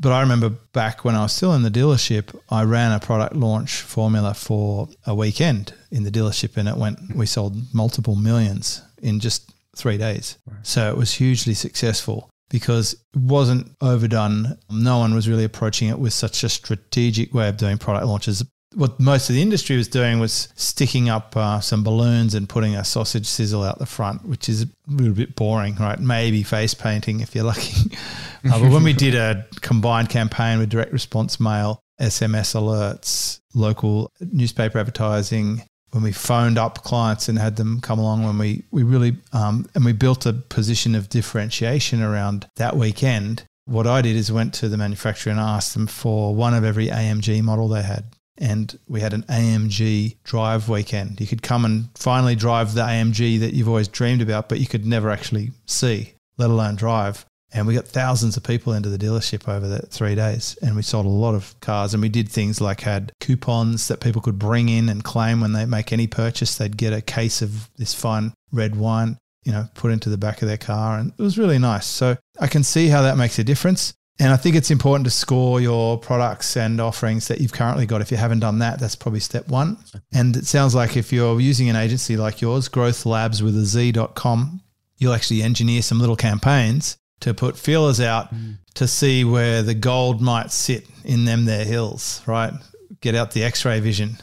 But 0.00 0.12
I 0.12 0.20
remember 0.20 0.50
back 0.72 1.04
when 1.04 1.14
I 1.14 1.22
was 1.22 1.32
still 1.32 1.54
in 1.54 1.62
the 1.62 1.70
dealership, 1.70 2.38
I 2.50 2.62
ran 2.62 2.92
a 2.92 3.00
product 3.00 3.34
launch 3.34 3.80
formula 3.80 4.34
for 4.34 4.88
a 5.06 5.14
weekend 5.14 5.74
in 5.90 6.04
the 6.04 6.10
dealership 6.10 6.56
and 6.56 6.68
it 6.68 6.76
went, 6.76 7.14
we 7.14 7.26
sold 7.26 7.56
multiple 7.74 8.14
millions 8.14 8.82
in 9.02 9.18
just 9.18 9.52
three 9.76 9.98
days. 9.98 10.38
So 10.62 10.88
it 10.88 10.96
was 10.96 11.14
hugely 11.14 11.54
successful 11.54 12.30
because 12.48 12.94
it 12.94 13.20
wasn't 13.20 13.72
overdone. 13.80 14.58
No 14.70 14.98
one 14.98 15.14
was 15.14 15.28
really 15.28 15.44
approaching 15.44 15.88
it 15.88 15.98
with 15.98 16.12
such 16.12 16.44
a 16.44 16.48
strategic 16.48 17.34
way 17.34 17.48
of 17.48 17.56
doing 17.56 17.78
product 17.78 18.06
launches 18.06 18.44
what 18.74 19.00
most 19.00 19.30
of 19.30 19.34
the 19.34 19.42
industry 19.42 19.76
was 19.76 19.88
doing 19.88 20.20
was 20.20 20.48
sticking 20.54 21.08
up 21.08 21.36
uh, 21.36 21.60
some 21.60 21.82
balloons 21.82 22.34
and 22.34 22.48
putting 22.48 22.76
a 22.76 22.84
sausage 22.84 23.26
sizzle 23.26 23.62
out 23.62 23.78
the 23.78 23.86
front, 23.86 24.24
which 24.26 24.48
is 24.48 24.62
a 24.62 24.68
little 24.86 25.14
bit 25.14 25.34
boring, 25.34 25.74
right? 25.76 25.98
Maybe 25.98 26.42
face 26.42 26.74
painting 26.74 27.20
if 27.20 27.34
you're 27.34 27.44
lucky. 27.44 27.96
uh, 28.44 28.60
but 28.60 28.70
when 28.70 28.82
we 28.82 28.92
did 28.92 29.14
a 29.14 29.46
combined 29.60 30.08
campaign 30.08 30.58
with 30.58 30.68
direct 30.68 30.92
response 30.92 31.40
mail, 31.40 31.80
SMS 32.00 32.54
alerts, 32.54 33.40
local 33.54 34.10
newspaper 34.20 34.78
advertising, 34.78 35.62
when 35.90 36.02
we 36.02 36.12
phoned 36.12 36.58
up 36.58 36.84
clients 36.84 37.28
and 37.28 37.38
had 37.38 37.56
them 37.56 37.80
come 37.80 37.98
along, 37.98 38.24
when 38.24 38.38
we 38.38 38.64
we 38.70 38.82
really 38.82 39.16
um, 39.32 39.66
and 39.74 39.84
we 39.84 39.92
built 39.92 40.26
a 40.26 40.32
position 40.32 40.94
of 40.94 41.08
differentiation 41.08 42.02
around 42.02 42.48
that 42.56 42.76
weekend. 42.76 43.44
What 43.64 43.86
I 43.86 44.00
did 44.00 44.16
is 44.16 44.32
went 44.32 44.54
to 44.54 44.68
the 44.68 44.78
manufacturer 44.78 45.30
and 45.30 45.40
asked 45.40 45.74
them 45.74 45.86
for 45.86 46.34
one 46.34 46.54
of 46.54 46.64
every 46.64 46.86
AMG 46.86 47.42
model 47.42 47.68
they 47.68 47.82
had 47.82 48.04
and 48.38 48.78
we 48.88 49.00
had 49.00 49.12
an 49.12 49.22
AMG 49.24 50.16
drive 50.22 50.68
weekend. 50.68 51.20
You 51.20 51.26
could 51.26 51.42
come 51.42 51.64
and 51.64 51.88
finally 51.94 52.36
drive 52.36 52.74
the 52.74 52.82
AMG 52.82 53.40
that 53.40 53.52
you've 53.52 53.68
always 53.68 53.88
dreamed 53.88 54.22
about, 54.22 54.48
but 54.48 54.60
you 54.60 54.66
could 54.66 54.86
never 54.86 55.10
actually 55.10 55.50
see, 55.66 56.14
let 56.38 56.50
alone 56.50 56.76
drive. 56.76 57.26
And 57.52 57.66
we 57.66 57.74
got 57.74 57.86
thousands 57.86 58.36
of 58.36 58.42
people 58.42 58.74
into 58.74 58.90
the 58.90 58.98
dealership 58.98 59.48
over 59.48 59.66
that 59.68 59.90
three 59.90 60.14
days. 60.14 60.58
And 60.60 60.76
we 60.76 60.82
sold 60.82 61.06
a 61.06 61.10
lot 61.10 61.34
of 61.34 61.58
cars. 61.60 61.94
And 61.94 62.02
we 62.02 62.08
did 62.08 62.28
things 62.28 62.60
like 62.60 62.82
had 62.82 63.12
coupons 63.20 63.88
that 63.88 64.00
people 64.00 64.20
could 64.20 64.38
bring 64.38 64.68
in 64.68 64.88
and 64.88 65.02
claim 65.02 65.40
when 65.40 65.52
they 65.52 65.64
make 65.64 65.92
any 65.92 66.06
purchase. 66.06 66.56
They'd 66.56 66.76
get 66.76 66.92
a 66.92 67.00
case 67.00 67.40
of 67.40 67.70
this 67.76 67.94
fine 67.94 68.34
red 68.52 68.76
wine, 68.76 69.16
you 69.44 69.52
know, 69.52 69.68
put 69.74 69.92
into 69.92 70.10
the 70.10 70.18
back 70.18 70.42
of 70.42 70.48
their 70.48 70.58
car. 70.58 70.98
And 70.98 71.12
it 71.16 71.22
was 71.22 71.38
really 71.38 71.58
nice. 71.58 71.86
So 71.86 72.16
I 72.38 72.48
can 72.48 72.62
see 72.62 72.88
how 72.88 73.02
that 73.02 73.16
makes 73.16 73.38
a 73.38 73.44
difference. 73.44 73.94
And 74.20 74.32
I 74.32 74.36
think 74.36 74.56
it's 74.56 74.72
important 74.72 75.04
to 75.04 75.12
score 75.12 75.60
your 75.60 75.96
products 75.96 76.56
and 76.56 76.80
offerings 76.80 77.28
that 77.28 77.40
you've 77.40 77.52
currently 77.52 77.86
got. 77.86 78.00
If 78.00 78.10
you 78.10 78.16
haven't 78.16 78.40
done 78.40 78.58
that, 78.58 78.80
that's 78.80 78.96
probably 78.96 79.20
step 79.20 79.48
one. 79.48 79.78
And 80.12 80.36
it 80.36 80.44
sounds 80.44 80.74
like 80.74 80.96
if 80.96 81.12
you're 81.12 81.40
using 81.40 81.70
an 81.70 81.76
agency 81.76 82.16
like 82.16 82.40
yours, 82.40 82.68
Growth 82.68 83.06
Labs 83.06 83.42
with 83.44 83.56
a 83.56 83.64
Z.com, 83.64 84.60
you'll 84.96 85.12
actually 85.12 85.42
engineer 85.42 85.82
some 85.82 86.00
little 86.00 86.16
campaigns 86.16 86.98
to 87.20 87.34
put 87.34 87.56
feelers 87.56 88.00
out 88.00 88.32
mm. 88.32 88.56
to 88.74 88.86
see 88.86 89.24
where 89.24 89.62
the 89.62 89.74
gold 89.74 90.20
might 90.20 90.50
sit 90.50 90.86
in 91.04 91.24
them 91.24 91.44
their 91.44 91.64
hills, 91.64 92.22
right? 92.26 92.52
Get 93.00 93.14
out 93.14 93.32
the 93.32 93.44
x-ray 93.44 93.80
vision. 93.80 94.16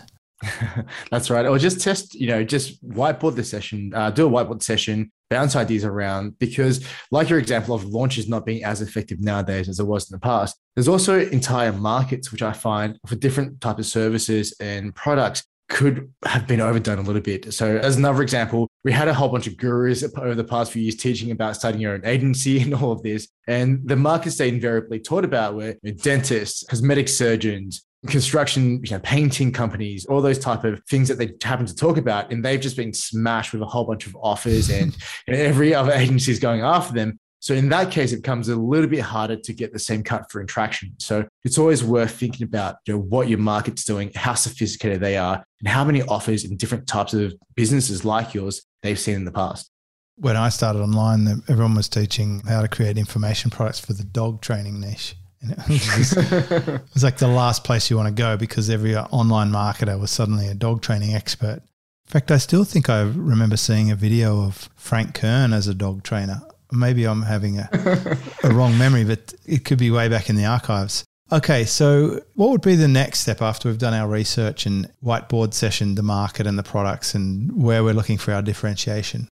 That's 1.11 1.29
right. 1.29 1.45
Or 1.45 1.57
just 1.57 1.81
test, 1.81 2.13
you 2.15 2.27
know, 2.27 2.43
just 2.43 2.83
whiteboard 2.87 3.35
the 3.35 3.43
session, 3.43 3.93
uh, 3.95 4.11
do 4.11 4.27
a 4.27 4.29
whiteboard 4.29 4.63
session, 4.63 5.11
bounce 5.29 5.55
ideas 5.55 5.83
around 5.83 6.37
because 6.39 6.85
like 7.11 7.29
your 7.29 7.39
example 7.39 7.73
of 7.73 7.83
launches 7.85 8.29
not 8.29 8.45
being 8.45 8.63
as 8.63 8.81
effective 8.81 9.19
nowadays 9.19 9.67
as 9.67 9.79
it 9.79 9.85
was 9.85 10.09
in 10.09 10.15
the 10.15 10.19
past 10.19 10.55
there's 10.75 10.87
also 10.87 11.19
entire 11.19 11.71
markets 11.73 12.31
which 12.31 12.41
i 12.41 12.53
find 12.53 12.99
for 13.07 13.15
different 13.15 13.59
types 13.59 13.79
of 13.79 13.85
services 13.85 14.55
and 14.59 14.93
products 14.93 15.43
could 15.67 16.11
have 16.25 16.47
been 16.47 16.61
overdone 16.61 16.99
a 16.99 17.01
little 17.01 17.21
bit. 17.21 17.53
So, 17.53 17.77
as 17.77 17.97
another 17.97 18.21
example, 18.21 18.69
we 18.83 18.91
had 18.91 19.07
a 19.07 19.13
whole 19.13 19.29
bunch 19.29 19.47
of 19.47 19.57
gurus 19.57 20.03
over 20.03 20.35
the 20.35 20.43
past 20.43 20.71
few 20.71 20.81
years 20.81 20.95
teaching 20.95 21.31
about 21.31 21.55
starting 21.55 21.81
your 21.81 21.93
own 21.93 22.05
agency 22.05 22.59
and 22.61 22.73
all 22.73 22.91
of 22.91 23.01
this. 23.03 23.27
And 23.47 23.81
the 23.87 23.95
markets 23.95 24.37
they 24.37 24.49
invariably 24.49 24.99
taught 24.99 25.25
about 25.25 25.55
were 25.55 25.75
dentists, 26.01 26.63
cosmetic 26.69 27.07
surgeons, 27.09 27.85
construction, 28.07 28.81
you 28.83 28.91
know, 28.91 28.99
painting 28.99 29.51
companies, 29.51 30.05
all 30.05 30.21
those 30.21 30.39
type 30.39 30.63
of 30.63 30.83
things 30.85 31.07
that 31.07 31.17
they 31.17 31.31
happen 31.43 31.65
to 31.65 31.75
talk 31.75 31.97
about, 31.97 32.31
and 32.31 32.43
they've 32.43 32.61
just 32.61 32.77
been 32.77 32.93
smashed 32.93 33.53
with 33.53 33.61
a 33.61 33.65
whole 33.65 33.85
bunch 33.85 34.05
of 34.05 34.15
offers, 34.21 34.69
and 34.69 34.95
you 35.27 35.33
know, 35.33 35.39
every 35.39 35.73
other 35.73 35.91
agency 35.91 36.31
is 36.31 36.39
going 36.39 36.61
after 36.61 36.93
them. 36.93 37.19
So 37.45 37.53
in 37.53 37.69
that 37.69 37.91
case, 37.91 38.11
it 38.11 38.23
becomes 38.23 38.49
a 38.49 38.55
little 38.55 38.89
bit 38.89 39.01
harder 39.01 39.35
to 39.35 39.53
get 39.53 39.71
the 39.71 39.77
same 39.77 40.01
cut 40.01 40.31
for 40.31 40.43
traction. 40.45 40.95
So 40.97 41.27
it's 41.43 41.59
always 41.59 41.83
worth 41.83 42.09
thinking 42.09 42.43
about 42.43 42.77
you 42.87 42.95
know, 42.95 42.99
what 43.01 43.29
your 43.29 43.37
market's 43.37 43.83
doing, 43.83 44.11
how 44.15 44.33
sophisticated 44.33 44.99
they 44.99 45.15
are, 45.15 45.45
and 45.59 45.67
how 45.67 45.83
many 45.83 46.01
offers 46.01 46.43
in 46.43 46.57
different 46.57 46.87
types 46.87 47.13
of 47.13 47.35
businesses 47.53 48.03
like 48.03 48.33
yours 48.33 48.65
they've 48.81 48.97
seen 48.97 49.13
in 49.13 49.25
the 49.25 49.31
past. 49.31 49.69
When 50.15 50.35
I 50.35 50.49
started 50.49 50.79
online, 50.79 51.43
everyone 51.47 51.75
was 51.75 51.87
teaching 51.87 52.41
how 52.47 52.63
to 52.63 52.67
create 52.67 52.97
information 52.97 53.51
products 53.51 53.79
for 53.79 53.93
the 53.93 54.03
dog 54.03 54.41
training 54.41 54.81
niche. 54.81 55.15
it 55.43 56.81
was 56.95 57.03
like 57.03 57.17
the 57.17 57.27
last 57.27 57.63
place 57.63 57.91
you 57.91 57.95
want 57.95 58.07
to 58.07 58.23
go 58.23 58.37
because 58.37 58.71
every 58.71 58.97
online 58.97 59.51
marketer 59.51 59.99
was 59.99 60.09
suddenly 60.09 60.47
a 60.47 60.55
dog 60.55 60.81
training 60.81 61.13
expert. 61.13 61.61
In 62.07 62.11
fact, 62.11 62.31
I 62.31 62.39
still 62.39 62.63
think 62.63 62.89
I 62.89 63.01
remember 63.01 63.55
seeing 63.55 63.91
a 63.91 63.95
video 63.95 64.41
of 64.41 64.67
Frank 64.75 65.13
Kern 65.13 65.53
as 65.53 65.67
a 65.67 65.75
dog 65.75 66.01
trainer. 66.01 66.41
Maybe 66.71 67.05
I'm 67.05 67.21
having 67.21 67.59
a, 67.59 68.17
a 68.43 68.53
wrong 68.53 68.77
memory, 68.77 69.03
but 69.03 69.33
it 69.45 69.65
could 69.65 69.77
be 69.77 69.91
way 69.91 70.09
back 70.09 70.29
in 70.29 70.35
the 70.35 70.45
archives. 70.45 71.03
Okay, 71.31 71.65
so 71.65 72.21
what 72.35 72.51
would 72.51 72.61
be 72.61 72.75
the 72.75 72.87
next 72.87 73.21
step 73.21 73.41
after 73.41 73.67
we've 73.67 73.79
done 73.79 73.95
our 73.95 74.07
research 74.07 74.67
and 74.67 74.91
whiteboard 75.03 75.55
session, 75.55 75.95
the 75.95 76.03
market 76.03 76.45
and 76.45 76.57
the 76.57 76.63
products, 76.63 77.15
and 77.15 77.51
where 77.51 77.83
we're 77.83 77.95
looking 77.95 78.19
for 78.19 78.31
our 78.31 78.43
differentiation? 78.43 79.27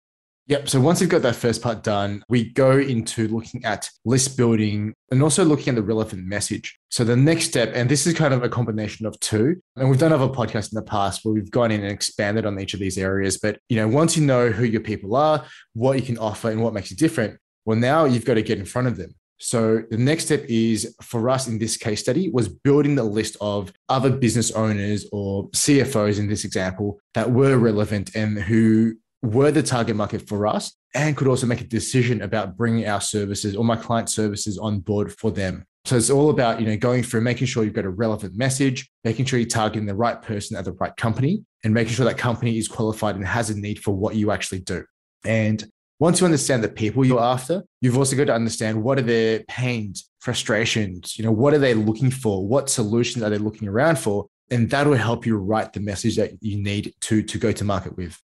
Yep. 0.48 0.68
So 0.68 0.82
once 0.82 1.00
we've 1.00 1.10
got 1.10 1.22
that 1.22 1.38
first 1.38 1.62
part 1.62 1.84
done, 1.84 2.22
we 2.28 2.50
go 2.52 2.72
into 2.78 3.30
looking 3.30 3.64
at 3.64 3.90
list 4.04 4.36
building 4.36 4.94
and 5.10 5.24
also 5.24 5.46
looking 5.46 5.70
at 5.70 5.76
the 5.76 5.82
relevant 5.82 6.26
message. 6.28 6.78
So 6.90 7.06
the 7.06 7.16
next 7.16 7.46
step, 7.46 7.72
and 7.74 7.90
this 7.90 8.06
is 8.06 8.14
kind 8.14 8.34
of 8.34 8.44
a 8.44 8.50
combination 8.50 9.06
of 9.06 9.18
two, 9.22 9.62
and 9.78 9.90
we've 9.90 10.00
done 10.00 10.12
other 10.12 10.28
podcasts 10.28 10.74
in 10.74 10.76
the 10.76 10.82
past 10.82 11.24
where 11.24 11.34
we've 11.34 11.50
gone 11.50 11.72
in 11.72 11.82
and 11.82 11.92
expanded 11.92 12.46
on 12.46 12.60
each 12.60 12.74
of 12.74 12.82
these 12.82 12.98
areas. 12.98 13.38
But 13.38 13.60
you 13.70 13.78
know, 13.78 13.88
once 13.88 14.18
you 14.18 14.26
know 14.26 14.50
who 14.50 14.66
your 14.66 14.82
people 14.82 15.16
are, 15.16 15.46
what 15.74 15.98
you 15.98 16.04
can 16.04 16.18
offer, 16.18 16.52
and 16.52 16.62
what 16.62 16.74
makes 16.74 16.92
you 16.92 16.98
different, 16.98 17.40
well, 17.66 17.78
now 17.78 18.04
you've 18.04 18.26
got 18.26 18.34
to 18.34 18.42
get 18.42 18.60
in 18.60 18.66
front 18.66 18.90
of 18.90 18.98
them. 18.98 19.16
So 19.40 19.84
the 19.90 19.98
next 19.98 20.26
step 20.26 20.46
is 20.48 20.96
for 21.02 21.30
us 21.30 21.48
in 21.48 21.58
this 21.58 21.76
case 21.76 22.00
study 22.00 22.30
was 22.30 22.48
building 22.48 22.96
the 22.96 23.04
list 23.04 23.36
of 23.42 23.74
other 23.90 24.10
business 24.10 24.52
owners 24.52 25.06
or 25.12 25.50
CFOs 25.50 26.18
in 26.18 26.28
this 26.28 26.46
example 26.46 27.00
that 27.14 27.32
were 27.32 27.58
relevant 27.58 28.16
and 28.16 28.38
who 28.38 28.96
were 29.24 29.51
the 29.51 29.63
target 29.63 29.96
market 29.96 30.27
for 30.27 30.46
us 30.46 30.75
and 30.94 31.18
could 31.18 31.27
also 31.27 31.48
make 31.48 31.62
a 31.62 31.65
decision 31.65 32.22
about 32.22 32.58
bringing 32.58 32.88
our 32.88 33.01
services 33.01 33.56
or 33.56 33.63
my 33.63 33.75
client 33.75 34.10
services 34.10 34.58
on 34.58 34.80
board 34.80 35.12
for 35.18 35.32
them. 35.32 35.65
So 35.86 35.98
it's 35.98 36.10
all 36.10 36.30
about, 36.30 36.62
you 36.62 36.68
know, 36.68 36.77
going 36.77 37.03
through 37.03 37.22
making 37.22 37.48
sure 37.48 37.63
you've 37.63 37.74
got 37.74 37.86
a 37.86 37.89
relevant 37.89 38.36
message, 38.36 38.89
making 39.03 39.25
sure 39.25 39.39
you're 39.39 39.50
targeting 39.50 39.86
the 39.86 39.96
right 39.96 40.22
person 40.22 40.56
at 40.56 40.65
the 40.65 40.74
right 40.74 40.96
company 40.96 41.44
and 41.63 41.74
making 41.74 41.94
sure 41.94 42.06
that 42.06 42.18
company 42.18 42.58
is 42.58 42.68
qualified 42.68 43.15
and 43.15 43.25
has 43.25 43.50
a 43.50 43.60
need 43.60 43.80
for 43.80 43.92
what 43.94 44.15
you 44.15 44.32
actually 44.32 44.60
do. 44.60 44.86
And 45.25 45.63
once 46.00 46.20
you 46.20 46.25
understand 46.25 46.63
the 46.63 46.70
people 46.70 47.06
you're 47.06 47.20
after, 47.20 47.63
you've 47.82 47.98
also 47.98 48.15
got 48.15 48.25
to 48.25 48.34
understand 48.34 48.82
what 48.82 48.98
are 48.98 49.03
their 49.03 49.39
pains, 49.48 50.10
frustrations, 50.20 51.18
you 51.18 51.24
know, 51.24 51.32
what 51.32 51.53
are 51.53 51.60
they 51.60 51.74
looking 51.74 52.12
for? 52.12 52.46
What 52.46 52.70
solutions 52.70 53.24
are 53.24 53.30
they 53.30 53.38
looking 53.38 53.68
around 53.68 54.00
for? 54.00 54.27
And 54.51 54.70
that 54.70 54.86
will 54.86 54.96
help 54.96 55.25
you 55.25 55.38
write 55.38 55.74
the 55.74 55.80
message 55.80 56.18
that 56.18 56.32
you 56.42 56.62
need 56.62 56.94
to, 57.01 57.24
to 57.24 57.38
go 57.38 57.51
to 57.53 57.63
market 57.63 57.96
with. 57.96 58.20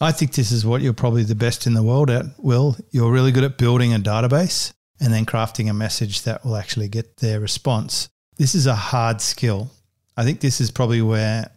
I 0.00 0.12
think 0.12 0.32
this 0.32 0.52
is 0.52 0.64
what 0.64 0.80
you're 0.80 0.92
probably 0.92 1.24
the 1.24 1.34
best 1.34 1.66
in 1.66 1.74
the 1.74 1.82
world 1.82 2.10
at, 2.10 2.24
Will. 2.38 2.76
You're 2.90 3.10
really 3.12 3.32
good 3.32 3.44
at 3.44 3.58
building 3.58 3.92
a 3.92 3.98
database 3.98 4.72
and 5.00 5.12
then 5.12 5.26
crafting 5.26 5.68
a 5.68 5.74
message 5.74 6.22
that 6.22 6.44
will 6.44 6.56
actually 6.56 6.88
get 6.88 7.16
their 7.18 7.40
response. 7.40 8.08
This 8.36 8.54
is 8.54 8.66
a 8.66 8.74
hard 8.74 9.20
skill. 9.20 9.70
I 10.16 10.24
think 10.24 10.40
this 10.40 10.60
is 10.60 10.70
probably 10.70 11.02
where, 11.02 11.50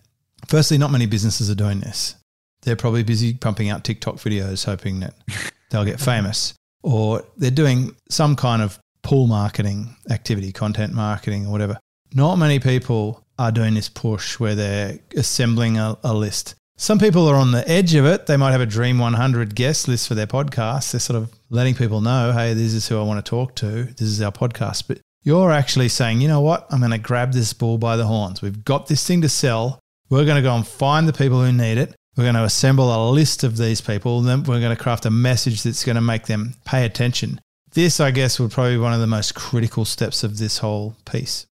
firstly, 0.47 0.77
not 0.77 0.91
many 0.91 1.05
businesses 1.05 1.49
are 1.49 1.55
doing 1.55 1.79
this. 1.79 2.15
They're 2.63 2.75
probably 2.75 3.03
busy 3.03 3.33
pumping 3.33 3.69
out 3.69 3.83
TikTok 3.83 4.15
videos, 4.15 4.65
hoping 4.65 4.99
that 5.01 5.13
they'll 5.69 5.85
get 5.85 5.99
famous. 5.99 6.53
or 6.83 7.23
they're 7.37 7.51
doing 7.51 7.95
some 8.09 8.35
kind 8.35 8.61
of 8.61 8.79
pull 9.03 9.27
marketing 9.27 9.95
activity, 10.09 10.51
content 10.51 10.93
marketing 10.93 11.45
or 11.45 11.51
whatever. 11.51 11.77
Not 12.13 12.35
many 12.37 12.59
people 12.59 13.23
are 13.39 13.51
doing 13.51 13.73
this 13.73 13.89
push 13.89 14.39
where 14.39 14.55
they're 14.55 14.99
assembling 15.15 15.77
a, 15.77 15.97
a 16.03 16.13
list. 16.13 16.55
Some 16.81 16.97
people 16.97 17.27
are 17.27 17.35
on 17.35 17.51
the 17.51 17.69
edge 17.69 17.93
of 17.93 18.07
it. 18.07 18.25
They 18.25 18.37
might 18.37 18.53
have 18.53 18.59
a 18.59 18.65
Dream 18.65 18.97
100 18.97 19.53
guest 19.53 19.87
list 19.87 20.07
for 20.07 20.15
their 20.15 20.25
podcast. 20.25 20.91
They're 20.91 20.99
sort 20.99 21.15
of 21.15 21.31
letting 21.51 21.75
people 21.75 22.01
know, 22.01 22.31
hey, 22.31 22.55
this 22.55 22.73
is 22.73 22.87
who 22.87 22.99
I 22.99 23.03
want 23.03 23.23
to 23.23 23.29
talk 23.29 23.53
to. 23.57 23.83
This 23.83 24.07
is 24.07 24.19
our 24.19 24.31
podcast. 24.31 24.87
But 24.87 24.99
you're 25.21 25.51
actually 25.51 25.89
saying, 25.89 26.21
you 26.21 26.27
know 26.27 26.41
what? 26.41 26.65
I'm 26.71 26.79
going 26.79 26.89
to 26.89 26.97
grab 26.97 27.33
this 27.33 27.53
bull 27.53 27.77
by 27.77 27.97
the 27.97 28.07
horns. 28.07 28.41
We've 28.41 28.65
got 28.65 28.87
this 28.87 29.05
thing 29.05 29.21
to 29.21 29.29
sell. 29.29 29.77
We're 30.09 30.25
going 30.25 30.37
to 30.37 30.41
go 30.41 30.55
and 30.55 30.65
find 30.65 31.07
the 31.07 31.13
people 31.13 31.45
who 31.45 31.51
need 31.51 31.77
it. 31.77 31.93
We're 32.17 32.23
going 32.23 32.33
to 32.33 32.45
assemble 32.45 32.91
a 32.91 33.11
list 33.11 33.43
of 33.43 33.57
these 33.57 33.79
people. 33.79 34.17
And 34.17 34.27
then 34.27 34.39
we're 34.41 34.59
going 34.59 34.75
to 34.75 34.83
craft 34.83 35.05
a 35.05 35.11
message 35.11 35.61
that's 35.61 35.85
going 35.85 35.97
to 35.97 36.01
make 36.01 36.25
them 36.25 36.55
pay 36.65 36.83
attention. 36.83 37.39
This, 37.73 37.99
I 37.99 38.09
guess, 38.09 38.39
would 38.39 38.49
probably 38.49 38.77
be 38.77 38.81
one 38.81 38.93
of 38.93 39.01
the 39.01 39.05
most 39.05 39.35
critical 39.35 39.85
steps 39.85 40.23
of 40.23 40.39
this 40.39 40.57
whole 40.57 40.95
piece. 41.05 41.45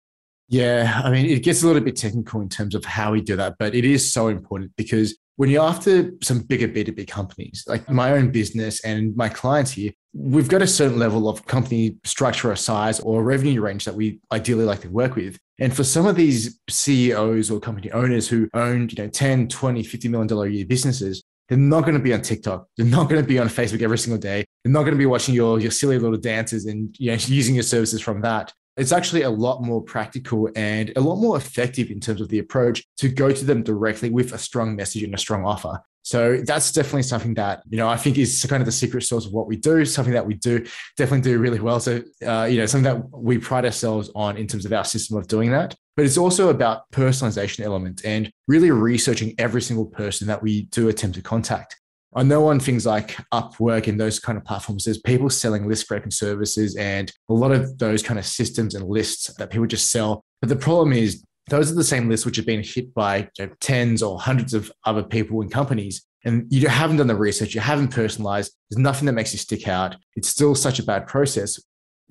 Yeah, 0.50 1.02
I 1.04 1.12
mean, 1.12 1.28
it 1.28 1.44
gets 1.44 1.62
a 1.62 1.68
little 1.68 1.82
bit 1.82 1.96
technical 1.96 2.42
in 2.42 2.50
terms 2.50 2.74
of 2.74 2.84
how 2.84 3.12
we 3.12 3.22
do 3.22 3.36
that, 3.36 3.56
but 3.60 3.76
it 3.76 3.86
is 3.86 4.12
so 4.12 4.30
important 4.30 4.72
because 4.76 5.16
when 5.36 5.50
you're 5.50 5.64
after 5.64 6.12
some 6.22 6.40
bigger 6.40 6.68
B2B 6.68 7.08
companies, 7.08 7.64
like 7.68 7.88
my 7.90 8.12
own 8.14 8.32
business 8.32 8.84
and 8.84 9.16
my 9.16 9.30
clients 9.30 9.72
here, 9.72 9.92
we've 10.14 10.50
got 10.50 10.64
a 10.64 10.68
certain 10.68 10.98
level 10.98 11.30
of 11.30 11.46
company 11.46 11.98
structure 12.04 12.52
or 12.52 12.56
size 12.56 13.00
or 13.00 13.24
revenue 13.24 13.62
range 13.62 13.86
that 13.86 13.94
we 13.94 14.20
ideally 14.32 14.66
like 14.66 14.82
to 14.82 14.90
work 14.90 15.16
with. 15.16 15.38
And 15.60 15.74
for 15.74 15.84
some 15.84 16.08
of 16.08 16.16
these 16.16 16.60
CEOs 16.68 17.52
or 17.52 17.60
company 17.60 17.92
owners 17.92 18.28
who 18.28 18.50
own, 18.56 18.90
you 18.90 19.04
know, 19.04 19.08
10, 19.08 19.50
20, 19.50 19.84
50 19.84 20.08
million 20.08 20.28
dollar 20.28 20.48
a 20.48 20.52
year 20.52 20.66
businesses, 20.66 21.24
they're 21.48 21.58
not 21.60 21.82
going 21.82 21.96
to 21.96 22.04
be 22.04 22.14
on 22.14 22.22
TikTok. 22.22 22.68
They're 22.76 22.86
not 22.86 23.08
going 23.08 23.22
to 23.22 23.28
be 23.28 23.40
on 23.40 23.48
Facebook 23.48 23.82
every 23.82 23.98
single 23.98 24.20
day. 24.20 24.46
They're 24.64 24.74
not 24.74 24.82
going 24.82 24.94
to 24.94 25.00
be 25.00 25.06
watching 25.06 25.36
your, 25.36 25.60
your 25.60 25.72
silly 25.72 26.00
little 26.00 26.18
dances 26.18 26.66
and 26.66 26.96
you 27.00 27.12
know, 27.12 27.18
using 27.28 27.56
your 27.56 27.64
services 27.64 28.02
from 28.02 28.22
that 28.22 28.52
it's 28.80 28.92
actually 28.92 29.24
a 29.24 29.30
lot 29.30 29.62
more 29.62 29.82
practical 29.82 30.50
and 30.56 30.92
a 30.96 31.02
lot 31.02 31.18
more 31.18 31.38
effective 31.38 31.92
in 31.92 32.00
terms 32.00 32.22
of 32.22 32.30
the 32.30 32.40
approach 32.40 32.84
to 32.98 33.10
go 33.10 33.32
to 33.32 33.46
them 33.46 33.62
directly 33.64 34.10
with 34.10 34.34
a 34.34 34.38
strong 34.38 34.76
message 34.76 35.04
and 35.04 35.14
a 35.14 35.18
strong 35.18 35.46
offer. 35.46 35.82
So 36.02 36.42
that's 36.44 36.72
definitely 36.72 37.04
something 37.04 37.34
that 37.36 37.62
you 37.70 37.78
know 37.78 37.88
I 37.88 37.98
think 37.98 38.18
is 38.18 38.46
kind 38.50 38.62
of 38.62 38.66
the 38.66 38.72
secret 38.72 39.04
sauce 39.04 39.26
of 39.26 39.34
what 39.34 39.48
we 39.48 39.58
do. 39.58 39.86
Something 39.86 40.14
that 40.14 40.26
we 40.26 40.34
do 40.34 40.66
definitely 40.98 41.30
do 41.30 41.38
really 41.40 41.60
well. 41.60 41.80
So 41.80 42.02
uh, 42.26 42.46
you 42.46 42.58
know 42.58 42.66
something 42.66 42.92
that 42.92 43.12
we 43.12 43.38
pride 43.38 43.66
ourselves 43.66 44.10
on 44.16 44.38
in 44.38 44.48
terms 44.48 44.66
of 44.66 44.74
our 44.74 44.86
system 44.86 45.18
of 45.18 45.28
doing 45.28 45.52
that. 45.52 45.76
But 45.96 46.06
it's 46.06 46.18
also 46.18 46.50
about 46.50 46.90
personalization 46.92 47.60
element 47.66 48.02
and 48.06 48.32
really 48.48 48.72
researching 48.72 49.36
every 49.38 49.62
single 49.62 49.86
person 49.86 50.28
that 50.28 50.42
we 50.42 50.64
do 50.64 50.88
attempt 50.88 51.16
to 51.18 51.22
contact. 51.22 51.76
I 52.16 52.24
know 52.24 52.48
on 52.48 52.60
things 52.60 52.86
like 52.86 53.18
Upwork 53.32 53.88
and 53.88 54.00
those 54.00 54.20
kind 54.20 54.38
of 54.38 54.44
platforms, 54.44 54.86
there's 54.86 55.00
people 55.00 55.30
selling 55.30 55.68
list 55.68 55.84
scraping 55.84 56.12
services 56.12 56.76
and 56.76 57.12
a 57.30 57.34
lot 57.34 57.52
of 57.52 57.78
those 57.78 58.02
kind 58.02 58.18
of 58.18 58.26
systems 58.26 58.74
and 58.74 58.88
lists 58.88 59.32
that 59.36 59.52
people 59.52 59.68
just 59.68 59.92
sell. 59.92 60.24
But 60.42 60.50
the 60.50 60.56
problem 60.56 60.94
is, 60.94 61.24
those 61.50 61.72
are 61.72 61.76
the 61.76 61.84
same 61.84 62.10
lists 62.10 62.26
which 62.26 62.36
have 62.38 62.46
been 62.46 62.64
hit 62.64 62.94
by 62.94 63.30
you 63.38 63.46
know, 63.46 63.52
tens 63.60 64.04
or 64.04 64.20
hundreds 64.20 64.54
of 64.54 64.72
other 64.86 65.04
people 65.04 65.42
and 65.42 65.52
companies. 65.52 66.04
And 66.24 66.46
you 66.50 66.68
haven't 66.68 66.98
done 66.98 67.08
the 67.08 67.16
research, 67.16 67.56
you 67.56 67.62
haven't 67.62 67.90
personalized, 67.90 68.54
there's 68.70 68.80
nothing 68.80 69.06
that 69.06 69.14
makes 69.14 69.32
you 69.34 69.40
stick 69.40 69.68
out. 69.68 69.96
It's 70.16 70.28
still 70.28 70.54
such 70.54 70.80
a 70.80 70.84
bad 70.84 71.08
process. 71.08 71.60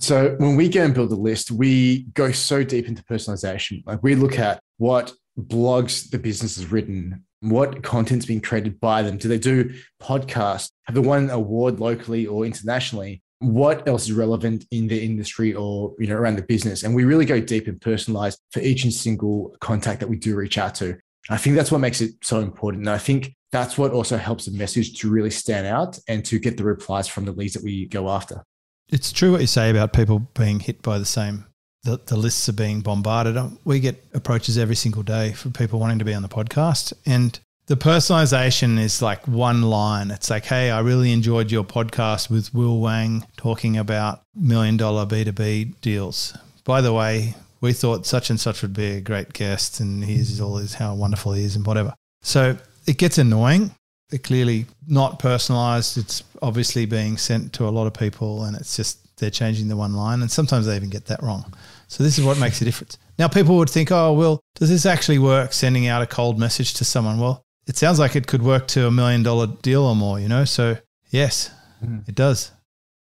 So 0.00 0.37
when 0.38 0.57
we 0.57 0.69
go 0.69 0.85
and 0.85 0.95
build 0.95 1.12
a 1.12 1.17
list, 1.17 1.50
we 1.50 2.05
go 2.14 2.31
so 2.33 2.62
deep 2.62 2.88
into 2.88 3.02
personalization. 3.05 3.85
Like 3.85 4.02
we 4.02 4.14
look 4.14 4.38
at 4.38 4.61
what 4.78 5.12
blogs 5.38 6.11
the 6.11 6.19
business 6.19 6.57
has 6.57 6.71
written, 6.71 7.25
what 7.40 7.83
content's 7.83 8.26
being 8.26 8.40
created 8.40 8.80
by 8.80 9.02
them. 9.02 9.16
Do 9.16 9.28
they 9.28 9.38
do 9.38 9.73
podcasts? 10.02 10.71
Have 10.85 10.95
they 10.95 11.00
won 11.00 11.25
an 11.25 11.30
award 11.30 11.80
locally 11.80 12.26
or 12.26 12.45
internationally? 12.45 13.23
What 13.40 13.87
else 13.87 14.04
is 14.04 14.12
relevant 14.12 14.64
in 14.73 14.88
the 14.88 15.00
industry 15.00 15.54
or 15.54 15.95
you 15.99 16.09
know 16.09 16.16
around 16.16 16.37
the 16.37 16.42
business? 16.42 16.83
And 16.83 16.95
we 16.95 17.04
really 17.04 17.25
go 17.25 17.40
deep 17.40 17.68
and 17.68 17.80
personalize 17.80 18.37
for 18.50 18.61
each 18.61 18.85
and 18.85 18.92
single 18.92 19.54
contact 19.61 20.00
that 20.00 20.09
we 20.09 20.16
do 20.16 20.35
reach 20.35 20.59
out 20.59 20.75
to. 20.76 20.99
I 21.30 21.37
think 21.37 21.57
that's 21.57 21.71
what 21.71 21.78
makes 21.78 22.00
it 22.00 22.12
so 22.23 22.40
important. 22.40 22.83
And 22.83 22.90
I 22.90 22.99
think 22.99 23.35
that's 23.52 23.78
what 23.78 23.92
also 23.92 24.16
helps 24.16 24.47
the 24.47 24.52
message 24.52 24.99
to 25.00 25.11
really 25.11 25.30
stand 25.30 25.66
out 25.66 25.99
and 26.09 26.25
to 26.25 26.38
get 26.38 26.57
the 26.57 26.64
replies 26.64 27.07
from 27.07 27.26
the 27.26 27.33
leads 27.33 27.54
that 27.54 27.62
we 27.62 27.87
go 27.87 28.09
after. 28.09 28.45
It's 28.88 29.12
true 29.12 29.33
what 29.33 29.42
you 29.42 29.47
say 29.47 29.71
about 29.71 29.92
people 29.92 30.18
being 30.18 30.61
hit 30.61 30.83
by 30.83 30.99
the 30.99 31.04
same 31.04 31.47
the, 31.85 32.00
the 32.06 32.16
lists 32.16 32.49
are 32.49 32.54
being 32.54 32.80
bombarded. 32.80 33.37
Um, 33.37 33.58
we 33.64 33.80
get 33.80 34.02
approaches 34.14 34.58
every 34.58 34.76
single 34.76 35.02
day 35.02 35.32
from 35.32 35.52
people 35.52 35.78
wanting 35.78 35.99
to 36.00 36.04
be 36.04 36.14
on 36.14 36.23
the 36.23 36.28
podcast. 36.28 36.92
And 37.06 37.38
the 37.66 37.76
personalization 37.76 38.78
is 38.78 39.02
like 39.02 39.28
one 39.28 39.62
line. 39.62 40.11
It's 40.11 40.30
like, 40.30 40.47
hey, 40.47 40.70
I 40.70 40.80
really 40.80 41.12
enjoyed 41.12 41.50
your 41.50 41.64
podcast 41.64 42.30
with 42.30 42.52
Will 42.54 42.80
Wang 42.80 43.26
talking 43.37 43.76
about 43.76 44.23
million 44.35 44.76
dollar 44.76 45.04
B2B 45.06 45.80
deals. 45.80 46.37
By 46.64 46.80
the 46.80 46.92
way, 46.92 47.35
we 47.61 47.73
thought 47.73 48.06
such 48.06 48.30
and 48.30 48.40
such 48.40 48.62
would 48.62 48.75
be 48.75 48.92
a 48.92 49.00
great 49.00 49.32
guest, 49.32 49.80
and 49.80 50.04
here's 50.04 50.40
all 50.40 50.56
his 50.56 50.75
how 50.75 50.94
wonderful 50.94 51.32
he 51.32 51.44
is, 51.44 51.56
and 51.56 51.66
whatever. 51.66 51.94
So 52.23 52.56
it 52.87 52.99
gets 52.99 53.18
annoying. 53.18 53.73
They're 54.11 54.18
clearly 54.18 54.66
not 54.87 55.18
personalized. 55.18 55.99
It's 55.99 56.23
obviously 56.40 56.87
being 56.87 57.18
sent 57.18 57.52
to 57.54 57.68
a 57.68 57.70
lot 57.70 57.87
of 57.87 57.94
people, 57.94 58.44
and 58.44 58.56
it's 58.56 58.76
just 58.76 59.16
they're 59.18 59.30
changing 59.30 59.68
the 59.68 59.76
one 59.76 59.94
line, 59.94 60.23
and 60.23 60.30
sometimes 60.30 60.66
they 60.66 60.76
even 60.76 60.88
get 60.88 61.06
that 61.06 61.23
wrong. 61.23 61.52
So 61.88 62.04
this 62.04 62.18
is 62.18 62.25
what 62.25 62.38
makes 62.38 62.61
a 62.61 62.64
difference. 62.64 62.99
Now, 63.18 63.28
people 63.28 63.57
would 63.57 63.71
think, 63.71 63.90
oh, 63.90 64.12
well, 64.12 64.40
does 64.54 64.68
this 64.68 64.87
actually 64.87 65.18
work 65.18 65.52
sending 65.52 65.87
out 65.87 66.02
a 66.02 66.07
cold 66.07 66.38
message 66.38 66.75
to 66.75 66.85
someone? 66.85 67.18
Well, 67.18 67.45
it 67.66 67.76
sounds 67.76 67.99
like 67.99 68.14
it 68.14 68.26
could 68.26 68.42
work 68.42 68.68
to 68.68 68.87
a 68.87 68.90
million 68.90 69.23
dollar 69.23 69.47
deal 69.47 69.85
or 69.85 69.97
more, 69.97 70.21
you 70.21 70.28
know? 70.28 70.45
So, 70.45 70.76
yes, 71.11 71.50
mm. 71.85 72.07
it 72.09 72.14
does. 72.14 72.52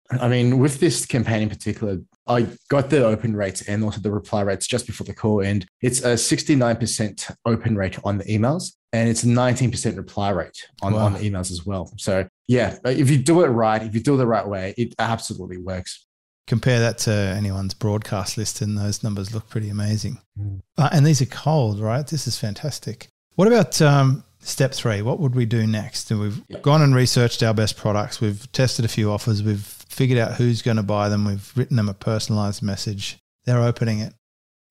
I 0.10 0.30
mean, 0.30 0.60
with 0.60 0.80
this 0.80 1.06
campaign 1.06 1.44
in 1.44 1.50
particular, 1.50 2.00
I 2.28 2.48
got 2.70 2.90
the 2.90 3.06
open 3.06 3.36
rates 3.36 3.62
and 3.64 3.84
also 3.84 4.00
the 4.00 4.12
reply 4.12 4.42
rates 4.42 4.68
just 4.68 4.88
before 4.88 5.06
the 5.06 5.14
call, 5.14 5.42
and 5.42 5.66
it's 5.82 6.00
a 6.02 6.14
69% 6.14 7.36
open 7.46 7.76
rate 7.76 8.00
on 8.04 8.18
the 8.18 8.24
emails 8.26 8.74
and 8.94 9.10
it's 9.10 9.24
a 9.24 9.28
19% 9.28 9.98
reply 9.98 10.30
rate 10.30 10.68
on, 10.82 10.94
wow. 10.94 11.06
on 11.06 11.14
the 11.14 11.20
emails 11.20 11.52
as 11.52 11.66
well. 11.66 11.92
So, 11.98 12.28
yeah, 12.48 12.78
if 12.86 13.10
you 13.10 13.18
do 13.18 13.44
it 13.44 13.48
right, 13.48 13.84
if 13.84 13.94
you 13.94 14.02
do 14.02 14.16
it 14.16 14.18
the 14.18 14.28
right 14.28 14.48
way, 14.48 14.74
it 14.78 14.96
absolutely 14.98 15.58
works 15.58 16.07
compare 16.48 16.80
that 16.80 16.98
to 17.00 17.12
anyone's 17.12 17.74
broadcast 17.74 18.38
list, 18.38 18.62
and 18.62 18.78
those 18.78 19.04
numbers 19.04 19.34
look 19.34 19.50
pretty 19.50 19.70
amazing. 19.70 20.20
Mm. 20.40 20.62
Uh, 20.78 20.90
and 20.92 21.06
these 21.06 21.22
are 21.22 21.28
cold, 21.28 21.80
right? 21.80 22.08
This 22.08 22.26
is 22.28 22.38
fantastic. 22.38 23.10
What 23.36 23.48
about 23.48 23.80
um, 23.82 24.24
step 24.40 24.74
three? 24.74 25.02
What 25.02 25.20
would 25.20 25.36
we 25.36 25.46
do 25.46 25.68
next? 25.68 26.10
And 26.10 26.20
we've 26.20 26.42
yep. 26.48 26.64
gone 26.64 26.82
and 26.82 26.96
researched 26.96 27.44
our 27.44 27.54
best 27.54 27.78
products. 27.78 28.20
We've 28.20 28.52
tested 28.52 28.86
a 28.86 28.88
few 28.88 29.12
offers. 29.12 29.44
We've 29.44 29.62
figured 29.62 30.18
out 30.18 30.34
who's 30.34 30.62
going 30.62 30.78
to 30.78 30.84
buy 30.84 31.10
them. 31.10 31.26
We've 31.26 31.52
written 31.56 31.78
them 31.78 31.90
a 31.90 31.94
personalized 31.94 32.64
message. 32.64 33.20
They're 33.46 33.62
opening 33.62 34.00
it. 34.00 34.14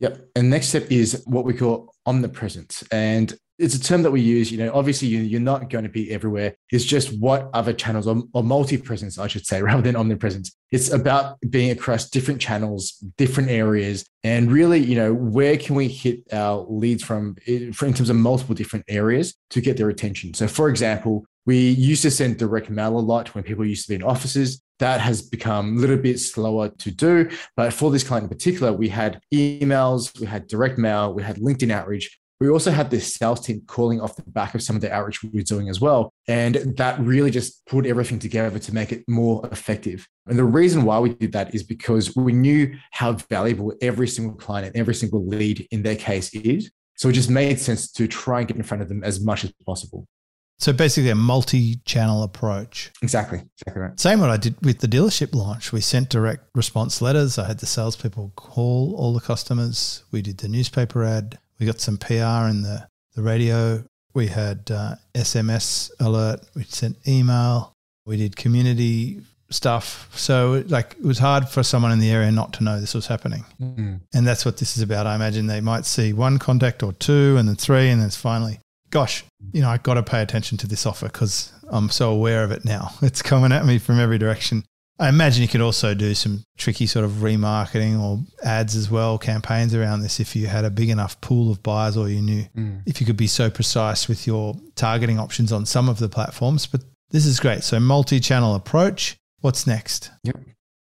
Yep. 0.00 0.30
And 0.34 0.50
next 0.50 0.68
step 0.68 0.90
is 0.90 1.22
what 1.26 1.44
we 1.44 1.54
call 1.54 1.94
omnipresence. 2.06 2.82
And 2.90 3.34
it's 3.58 3.74
a 3.74 3.80
term 3.80 4.02
that 4.02 4.10
we 4.10 4.20
use. 4.20 4.52
You 4.52 4.58
know, 4.58 4.70
obviously 4.74 5.08
you, 5.08 5.36
are 5.36 5.40
not 5.40 5.70
going 5.70 5.84
to 5.84 5.90
be 5.90 6.10
everywhere. 6.10 6.54
It's 6.70 6.84
just 6.84 7.18
what 7.18 7.48
other 7.54 7.72
channels 7.72 8.06
or, 8.06 8.22
or 8.32 8.42
multi-presence, 8.42 9.18
I 9.18 9.26
should 9.26 9.46
say, 9.46 9.62
rather 9.68 9.82
than 9.82 9.96
omnipresence. 9.96 10.54
It's 10.70 10.92
about 10.92 11.38
being 11.48 11.70
across 11.70 12.10
different 12.10 12.40
channels, 12.40 12.92
different 13.16 13.50
areas, 13.50 14.04
and 14.24 14.50
really, 14.50 14.80
you 14.80 14.96
know, 14.96 15.14
where 15.14 15.56
can 15.56 15.74
we 15.76 15.88
hit 15.88 16.20
our 16.32 16.66
leads 16.68 17.02
from 17.02 17.36
in 17.46 17.72
terms 17.72 18.10
of 18.10 18.16
multiple 18.16 18.54
different 18.54 18.84
areas 18.88 19.36
to 19.50 19.60
get 19.60 19.76
their 19.76 19.88
attention. 19.88 20.34
So, 20.34 20.48
for 20.48 20.68
example, 20.68 21.24
we 21.46 21.70
used 21.70 22.02
to 22.02 22.10
send 22.10 22.38
direct 22.38 22.68
mail 22.68 22.98
a 22.98 23.00
lot 23.00 23.34
when 23.34 23.44
people 23.44 23.64
used 23.64 23.84
to 23.84 23.90
be 23.90 23.94
in 23.94 24.02
offices. 24.02 24.60
That 24.80 25.00
has 25.00 25.22
become 25.22 25.78
a 25.78 25.80
little 25.80 25.96
bit 25.96 26.18
slower 26.18 26.68
to 26.68 26.90
do. 26.90 27.30
But 27.56 27.72
for 27.72 27.90
this 27.90 28.02
client 28.02 28.24
in 28.24 28.28
particular, 28.28 28.72
we 28.72 28.88
had 28.88 29.20
emails, 29.32 30.18
we 30.20 30.26
had 30.26 30.48
direct 30.48 30.76
mail, 30.76 31.14
we 31.14 31.22
had 31.22 31.36
LinkedIn 31.36 31.70
outreach, 31.70 32.18
we 32.38 32.48
also 32.50 32.70
had 32.70 32.90
this 32.90 33.14
sales 33.14 33.40
team 33.40 33.62
calling 33.66 34.00
off 34.00 34.16
the 34.16 34.22
back 34.22 34.54
of 34.54 34.62
some 34.62 34.76
of 34.76 34.82
the 34.82 34.92
outreach 34.92 35.22
we 35.22 35.30
were 35.30 35.42
doing 35.42 35.68
as 35.68 35.80
well. 35.80 36.12
And 36.28 36.76
that 36.76 37.00
really 37.00 37.30
just 37.30 37.64
put 37.66 37.86
everything 37.86 38.18
together 38.18 38.58
to 38.58 38.74
make 38.74 38.92
it 38.92 39.04
more 39.08 39.46
effective. 39.50 40.06
And 40.26 40.38
the 40.38 40.44
reason 40.44 40.84
why 40.84 40.98
we 40.98 41.14
did 41.14 41.32
that 41.32 41.54
is 41.54 41.62
because 41.62 42.14
we 42.14 42.32
knew 42.32 42.76
how 42.90 43.12
valuable 43.12 43.72
every 43.80 44.08
single 44.08 44.36
client 44.36 44.66
and 44.66 44.76
every 44.76 44.94
single 44.94 45.26
lead 45.26 45.66
in 45.70 45.82
their 45.82 45.96
case 45.96 46.34
is. 46.34 46.70
So 46.96 47.08
it 47.08 47.12
just 47.12 47.30
made 47.30 47.58
sense 47.58 47.90
to 47.92 48.06
try 48.06 48.40
and 48.40 48.48
get 48.48 48.56
in 48.56 48.62
front 48.62 48.82
of 48.82 48.88
them 48.88 49.02
as 49.04 49.20
much 49.20 49.44
as 49.44 49.52
possible. 49.64 50.06
So 50.58 50.72
basically, 50.72 51.10
a 51.10 51.14
multi-channel 51.14 52.22
approach. 52.22 52.90
Exactly, 53.02 53.42
exactly 53.58 53.82
right. 53.82 54.00
Same 54.00 54.20
what 54.20 54.30
I 54.30 54.38
did 54.38 54.56
with 54.64 54.78
the 54.78 54.86
dealership 54.86 55.34
launch. 55.34 55.70
We 55.70 55.82
sent 55.82 56.08
direct 56.08 56.44
response 56.54 57.02
letters. 57.02 57.38
I 57.38 57.46
had 57.46 57.58
the 57.58 57.66
salespeople 57.66 58.32
call 58.36 58.94
all 58.96 59.12
the 59.12 59.20
customers. 59.20 60.04
We 60.10 60.22
did 60.22 60.38
the 60.38 60.48
newspaper 60.48 61.04
ad. 61.04 61.38
We 61.58 61.66
got 61.66 61.80
some 61.80 61.96
PR 61.96 62.48
in 62.48 62.62
the, 62.62 62.88
the 63.14 63.22
radio. 63.22 63.84
We 64.14 64.28
had 64.28 64.70
uh, 64.70 64.96
SMS 65.14 65.90
alert. 66.00 66.40
We 66.54 66.64
sent 66.64 66.96
email. 67.06 67.72
We 68.04 68.16
did 68.16 68.36
community 68.36 69.20
stuff. 69.50 70.08
So 70.16 70.64
like 70.68 70.96
it 70.98 71.04
was 71.04 71.18
hard 71.18 71.48
for 71.48 71.62
someone 71.62 71.92
in 71.92 71.98
the 71.98 72.10
area 72.10 72.30
not 72.32 72.52
to 72.54 72.64
know 72.64 72.80
this 72.80 72.94
was 72.94 73.06
happening. 73.06 73.44
Mm-hmm. 73.60 73.96
And 74.14 74.26
that's 74.26 74.44
what 74.44 74.58
this 74.58 74.76
is 74.76 74.82
about. 74.82 75.06
I 75.06 75.14
imagine 75.14 75.46
they 75.46 75.60
might 75.60 75.86
see 75.86 76.12
one 76.12 76.38
contact 76.38 76.82
or 76.82 76.92
two 76.94 77.36
and 77.38 77.48
then 77.48 77.56
three 77.56 77.90
and 77.90 78.00
then 78.00 78.08
it's 78.08 78.16
finally, 78.16 78.60
gosh, 78.90 79.24
you 79.52 79.60
know, 79.60 79.68
I 79.68 79.78
got 79.78 79.94
to 79.94 80.02
pay 80.02 80.22
attention 80.22 80.58
to 80.58 80.66
this 80.66 80.86
offer 80.86 81.06
because 81.06 81.52
I'm 81.68 81.90
so 81.90 82.10
aware 82.10 82.44
of 82.44 82.50
it 82.50 82.64
now. 82.64 82.92
It's 83.02 83.22
coming 83.22 83.52
at 83.52 83.64
me 83.64 83.78
from 83.78 84.00
every 84.00 84.18
direction. 84.18 84.64
I 84.98 85.08
imagine 85.10 85.42
you 85.42 85.48
could 85.48 85.60
also 85.60 85.92
do 85.94 86.14
some 86.14 86.44
tricky 86.56 86.86
sort 86.86 87.04
of 87.04 87.10
remarketing 87.22 88.00
or 88.00 88.20
ads 88.42 88.74
as 88.74 88.90
well, 88.90 89.18
campaigns 89.18 89.74
around 89.74 90.00
this 90.00 90.20
if 90.20 90.34
you 90.34 90.46
had 90.46 90.64
a 90.64 90.70
big 90.70 90.88
enough 90.88 91.20
pool 91.20 91.50
of 91.52 91.62
buyers 91.62 91.96
or 91.98 92.08
you 92.08 92.22
knew 92.22 92.44
Mm. 92.56 92.82
if 92.86 93.00
you 93.00 93.06
could 93.06 93.16
be 93.16 93.26
so 93.26 93.50
precise 93.50 94.08
with 94.08 94.26
your 94.26 94.54
targeting 94.74 95.18
options 95.18 95.52
on 95.52 95.66
some 95.66 95.88
of 95.90 95.98
the 95.98 96.08
platforms. 96.08 96.66
But 96.66 96.82
this 97.10 97.26
is 97.26 97.38
great. 97.40 97.62
So, 97.62 97.78
multi 97.78 98.20
channel 98.20 98.54
approach. 98.54 99.16
What's 99.40 99.66
next? 99.66 100.10
Yep. 100.24 100.38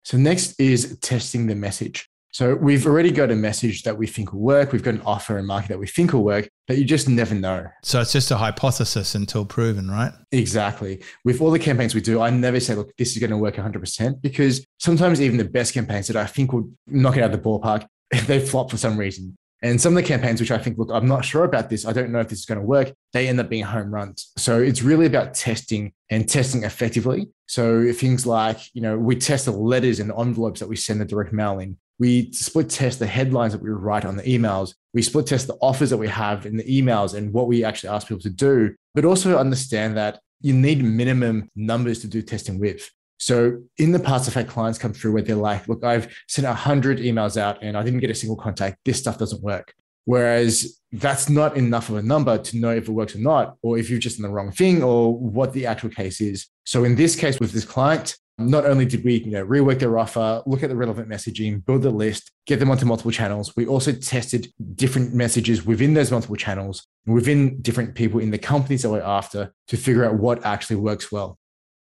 So 0.05 0.17
next 0.17 0.60
is 0.60 0.98
testing 1.01 1.48
the 1.48 1.55
message. 1.55 2.08
So 2.34 2.56
we've 2.56 2.88
already 2.88 3.12
got 3.12 3.30
a 3.30 3.36
message 3.36 3.84
that 3.84 3.96
we 3.96 4.08
think 4.08 4.34
will 4.34 4.42
work. 4.42 4.72
We've 4.72 4.82
got 4.82 4.96
an 4.96 5.02
offer 5.06 5.38
and 5.38 5.46
market 5.46 5.70
that 5.70 5.78
we 5.78 5.86
think 5.86 6.13
will 6.13 6.24
work, 6.24 6.50
but 6.68 6.80
you 6.80 6.84
just 6.84 7.08
never 7.08 7.36
know. 7.36 7.68
So, 7.84 8.02
it's 8.02 8.12
just 8.12 8.32
a 8.32 8.38
hypothesis 8.38 9.13
until 9.13 9.46
proven, 9.46 9.90
right? 9.90 10.12
Exactly. 10.32 11.04
With 11.24 11.42
all 11.42 11.52
the 11.52 11.60
campaigns 11.60 11.94
we 11.94 12.02
do, 12.02 12.22
I 12.22 12.32
never 12.32 12.60
say, 12.60 12.74
look, 12.74 12.90
this 12.98 13.12
is 13.12 13.20
going 13.20 13.30
to 13.30 13.38
work 13.38 13.56
100% 13.56 14.20
because 14.20 14.66
sometimes 14.80 15.22
even 15.22 15.38
the 15.38 15.46
best 15.46 15.75
campaigns 15.75 16.08
that 16.08 16.16
I 16.16 16.25
think 16.25 16.54
will 16.54 16.72
knock 16.88 17.18
it 17.18 17.24
out 17.24 17.32
of 17.32 17.44
the 17.44 17.50
ballpark, 17.50 17.86
they 18.25 18.40
flop 18.40 18.72
for 18.72 18.78
some 18.78 18.98
reason. 18.98 19.38
And 19.62 19.80
some 19.80 19.96
of 19.96 20.04
the 20.04 20.08
campaigns 20.08 20.42
which 20.42 20.52
I 20.52 20.58
think, 20.58 20.78
look, 20.78 20.90
I'm 20.92 21.08
not 21.08 21.24
sure 21.24 21.46
about 21.46 21.70
this. 21.70 21.86
I 21.86 21.94
don't 21.94 22.12
know 22.12 22.20
if 22.20 22.28
this 22.28 22.40
is 22.40 22.46
going 22.46 22.60
to 22.60 22.66
work. 22.66 22.92
They 23.13 23.30
end 23.30 23.40
up 23.40 23.48
being 23.48 23.63
home 23.63 23.94
runs. 23.94 24.32
So 24.38 24.60
it's 24.60 24.82
really 24.82 25.06
about 25.06 25.36
testing 25.36 25.94
and 26.10 26.28
testing 26.28 26.63
effectively. 26.63 27.30
So 27.48 27.94
things 27.94 28.25
like, 28.25 28.58
you 28.74 28.82
know, 28.82 28.98
we 28.98 29.16
test 29.16 29.46
the 29.46 29.52
letters 29.52 30.02
and 30.02 30.12
envelopes 30.12 30.60
that 30.60 30.68
we 30.68 30.75
send 30.75 31.00
the 31.00 31.06
direct 31.06 31.32
mail 31.32 31.60
in. 31.60 31.78
We 32.00 32.32
split 32.32 32.70
test 32.70 33.00
the 33.00 33.08
headlines 33.08 33.54
that 33.54 33.62
we 33.62 33.70
write 33.70 34.06
on 34.06 34.18
the 34.18 34.24
emails. 34.24 34.74
We 34.94 35.02
split 35.02 35.28
test 35.28 35.48
the 35.48 35.58
offers 35.62 35.90
that 35.90 35.98
we 35.98 36.08
have 36.08 36.46
in 36.46 36.58
the 36.58 36.64
emails 36.64 37.14
and 37.14 37.32
what 37.34 37.48
we 37.48 37.64
actually 37.64 37.90
ask 37.90 38.08
people 38.08 38.22
to 38.22 38.30
do, 38.30 38.76
but 38.94 39.06
also 39.06 39.38
understand 39.38 39.98
that 39.98 40.20
you 40.42 40.54
need 40.54 40.84
minimum 40.84 41.50
numbers 41.56 42.00
to 42.00 42.08
do 42.08 42.22
testing 42.22 42.60
with. 42.60 42.90
So 43.18 43.62
in 43.78 43.94
the 43.94 44.00
past, 44.00 44.28
I've 44.28 44.34
had 44.34 44.50
clients 44.50 44.78
come 44.78 44.92
through 44.92 45.14
where 45.14 45.22
they're 45.22 45.36
like, 45.36 45.68
look, 45.70 45.84
I've 45.84 46.14
sent 46.28 46.46
100 46.46 47.00
emails 47.00 47.38
out 47.38 47.64
and 47.64 47.78
I 47.78 47.84
didn't 47.84 48.02
get 48.02 48.10
a 48.10 48.16
single 48.16 48.36
contact. 48.36 48.80
This 48.84 49.00
stuff 49.00 49.18
doesn't 49.18 49.42
work. 49.42 49.74
Whereas 50.06 50.82
that's 50.92 51.30
not 51.30 51.56
enough 51.56 51.88
of 51.88 51.96
a 51.96 52.02
number 52.02 52.38
to 52.38 52.58
know 52.58 52.72
if 52.72 52.90
it 52.90 52.92
works 52.92 53.16
or 53.16 53.20
not, 53.20 53.56
or 53.62 53.78
if 53.78 53.90
you've 53.90 54.02
just 54.02 54.18
done 54.18 54.30
the 54.30 54.36
wrong 54.36 54.52
thing 54.52 54.84
or 54.84 55.18
what 55.18 55.54
the 55.54 55.66
actual 55.66 55.90
case 55.90 56.20
is. 56.20 56.48
So 56.66 56.84
in 56.84 56.96
this 56.96 57.16
case 57.16 57.40
with 57.40 57.54
this 57.54 57.64
client, 57.64 58.18
not 58.38 58.66
only 58.66 58.86
did 58.86 59.04
we 59.04 59.16
you 59.16 59.32
know, 59.32 59.46
rework 59.46 59.80
their 59.80 59.98
offer, 59.98 60.42
look 60.46 60.63
at 60.63 60.70
the 60.70 60.75
relevant 60.75 61.08
messaging, 61.08 61.63
build 61.66 61.84
the 61.84 61.92
list, 61.92 62.32
get 62.46 62.60
them 62.60 62.72
onto 62.72 62.86
multiple 62.86 63.12
channels, 63.12 63.56
we 63.56 63.66
also 63.66 63.92
tested 63.92 64.52
different 64.75 65.13
messages 65.13 65.66
within 65.66 65.94
those 65.94 66.12
multiple 66.12 66.36
channels, 66.36 66.88
within 67.06 67.62
different 67.62 67.96
people 67.96 68.20
in 68.20 68.32
the 68.32 68.38
companies 68.38 68.82
that 68.82 68.90
we're 68.90 69.02
after 69.02 69.54
to 69.68 69.78
figure 69.78 70.06
out 70.06 70.16
what 70.16 70.44
actually 70.46 70.78
works 70.78 71.12
well. 71.12 71.38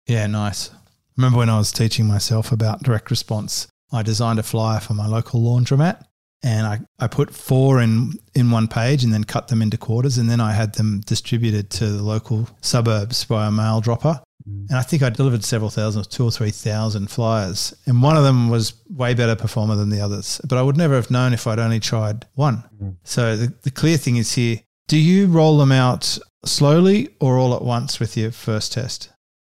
Yeah, 0.07 0.27
nice. 0.27 0.71
Remember 1.17 1.39
when 1.39 1.49
I 1.49 1.57
was 1.57 1.71
teaching 1.71 2.05
myself 2.05 2.51
about 2.51 2.83
direct 2.83 3.09
response, 3.09 3.67
I 3.93 4.03
designed 4.03 4.39
a 4.39 4.43
flyer 4.43 4.79
for 4.79 4.93
my 4.93 5.07
local 5.07 5.41
laundromat 5.41 6.03
and 6.43 6.65
I, 6.65 6.79
I 6.99 7.07
put 7.07 7.33
four 7.33 7.81
in, 7.81 8.13
in 8.33 8.49
one 8.49 8.67
page 8.67 9.03
and 9.03 9.13
then 9.13 9.23
cut 9.23 9.49
them 9.49 9.61
into 9.61 9.77
quarters. 9.77 10.17
And 10.17 10.29
then 10.29 10.39
I 10.39 10.53
had 10.53 10.73
them 10.73 11.01
distributed 11.01 11.69
to 11.71 11.87
the 11.87 12.01
local 12.01 12.49
suburbs 12.61 13.25
by 13.25 13.47
a 13.47 13.51
mail 13.51 13.79
dropper. 13.81 14.21
And 14.45 14.77
I 14.77 14.81
think 14.81 15.03
I 15.03 15.09
delivered 15.09 15.43
several 15.43 15.69
thousand, 15.69 16.09
two 16.09 16.25
or 16.25 16.31
3,000 16.31 17.09
flyers. 17.09 17.73
And 17.85 18.01
one 18.01 18.17
of 18.17 18.23
them 18.23 18.49
was 18.49 18.73
way 18.89 19.13
better 19.13 19.35
performer 19.35 19.75
than 19.75 19.89
the 19.89 20.01
others. 20.01 20.41
But 20.47 20.57
I 20.57 20.61
would 20.61 20.77
never 20.77 20.95
have 20.95 21.11
known 21.11 21.33
if 21.33 21.47
I'd 21.47 21.59
only 21.59 21.79
tried 21.79 22.25
one. 22.35 22.63
Mhm. 22.81 22.95
So 23.03 23.35
the, 23.35 23.53
the 23.63 23.71
clear 23.71 23.97
thing 23.97 24.17
is 24.17 24.33
here 24.33 24.59
do 24.87 24.97
you 24.97 25.27
roll 25.27 25.57
them 25.57 25.71
out 25.71 26.17
slowly 26.43 27.15
or 27.21 27.37
all 27.37 27.55
at 27.55 27.61
once 27.61 27.99
with 27.99 28.17
your 28.17 28.29
first 28.31 28.73
test? 28.73 29.09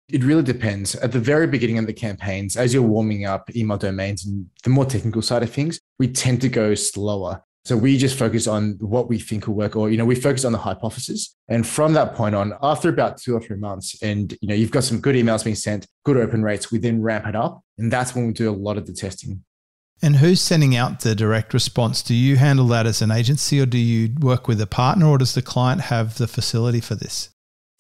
It 0.10 0.24
really 0.24 0.44
depends. 0.44 0.94
At 0.96 1.12
the 1.12 1.20
very 1.20 1.48
beginning 1.48 1.80
of 1.80 1.88
the 1.88 1.94
campaigns, 1.94 2.56
as 2.56 2.72
you're 2.72 2.84
warming 2.84 3.26
up 3.26 3.50
email 3.56 3.78
domains 3.78 4.26
and 4.26 4.46
the 4.64 4.70
more 4.70 4.86
technical 4.86 5.24
side 5.24 5.42
of 5.42 5.50
things, 5.50 5.80
we 5.98 6.08
tend 6.08 6.42
to 6.42 6.50
go 6.50 6.76
slower. 6.76 7.42
So 7.66 7.78
we 7.78 7.98
just 7.98 8.18
focus 8.18 8.46
on 8.46 8.78
what 8.80 9.08
we 9.08 9.18
think 9.20 9.48
will 9.48 9.56
work, 9.56 9.76
or 9.76 9.90
you 9.90 9.98
know, 9.98 10.06
we 10.06 10.16
focus 10.16 10.44
on 10.44 10.52
the 10.52 10.58
hypothesis. 10.58 11.34
And 11.48 11.66
from 11.66 11.94
that 11.94 12.14
point 12.14 12.36
on, 12.36 12.54
after 12.62 12.90
about 12.90 13.18
two 13.18 13.36
or 13.36 13.42
three 13.42 13.56
months, 13.56 14.02
and 14.02 14.38
you 14.42 14.50
know, 14.50 14.56
you've 14.56 14.72
got 14.72 14.84
some 14.84 15.00
good 15.00 15.16
emails 15.16 15.44
being 15.46 15.56
sent, 15.56 15.88
good 16.04 16.18
open 16.18 16.44
rates, 16.44 16.72
we 16.72 16.78
then 16.78 17.02
ramp 17.02 17.26
it 17.26 17.36
up, 17.36 17.62
and 17.78 17.92
that's 17.92 18.14
when 18.14 18.28
we 18.28 18.34
do 18.34 18.50
a 18.50 18.52
lot 18.52 18.78
of 18.78 18.86
the 18.86 18.94
testing. 18.94 19.44
And 20.02 20.18
who's 20.18 20.42
sending 20.42 20.76
out 20.76 21.00
the 21.00 21.16
direct 21.16 21.54
response? 21.54 22.04
Do 22.04 22.14
you 22.14 22.36
handle 22.36 22.68
that 22.68 22.86
as 22.86 23.02
an 23.02 23.10
agency 23.10 23.62
or 23.62 23.66
do 23.66 23.78
you 23.78 24.14
work 24.20 24.50
with 24.50 24.60
a 24.60 24.68
partner 24.68 25.06
or 25.06 25.18
does 25.18 25.34
the 25.34 25.42
client 25.42 25.80
have 25.80 26.18
the 26.18 26.28
facility 26.28 26.82
for 26.82 26.96
this? 26.96 27.30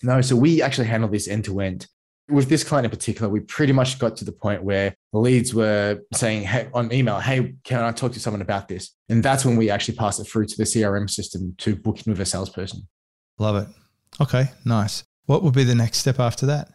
No, 0.01 0.21
so 0.21 0.37
we 0.37 0.61
actually 0.61 0.87
handle 0.87 1.09
this 1.09 1.27
end 1.27 1.43
to 1.45 1.59
end. 1.59 1.87
With 2.33 2.49
this 2.49 2.63
client 2.63 2.85
in 2.85 2.89
particular, 2.89 3.29
we 3.29 3.41
pretty 3.41 3.73
much 3.73 3.99
got 3.99 4.17
to 4.17 4.25
the 4.25 4.31
point 4.31 4.63
where 4.63 4.95
the 5.11 5.19
leads 5.19 5.53
were 5.53 5.99
saying 6.13 6.43
hey, 6.43 6.67
on 6.73 6.91
email, 6.91 7.19
Hey, 7.19 7.53
can 7.63 7.81
I 7.81 7.91
talk 7.91 8.11
to 8.13 8.19
someone 8.19 8.41
about 8.41 8.67
this? 8.67 8.95
And 9.09 9.23
that's 9.23 9.45
when 9.45 9.55
we 9.55 9.69
actually 9.69 9.95
pass 9.95 10.19
it 10.19 10.25
through 10.25 10.47
to 10.47 10.57
the 10.57 10.63
CRM 10.63 11.09
system 11.09 11.55
to 11.59 11.75
book 11.75 12.05
in 12.05 12.11
with 12.11 12.19
a 12.19 12.25
salesperson. 12.25 12.87
Love 13.37 13.55
it. 13.55 13.67
Okay, 14.21 14.45
nice. 14.65 15.03
What 15.25 15.43
would 15.43 15.53
be 15.53 15.63
the 15.63 15.75
next 15.75 15.99
step 15.99 16.19
after 16.19 16.45
that? 16.47 16.69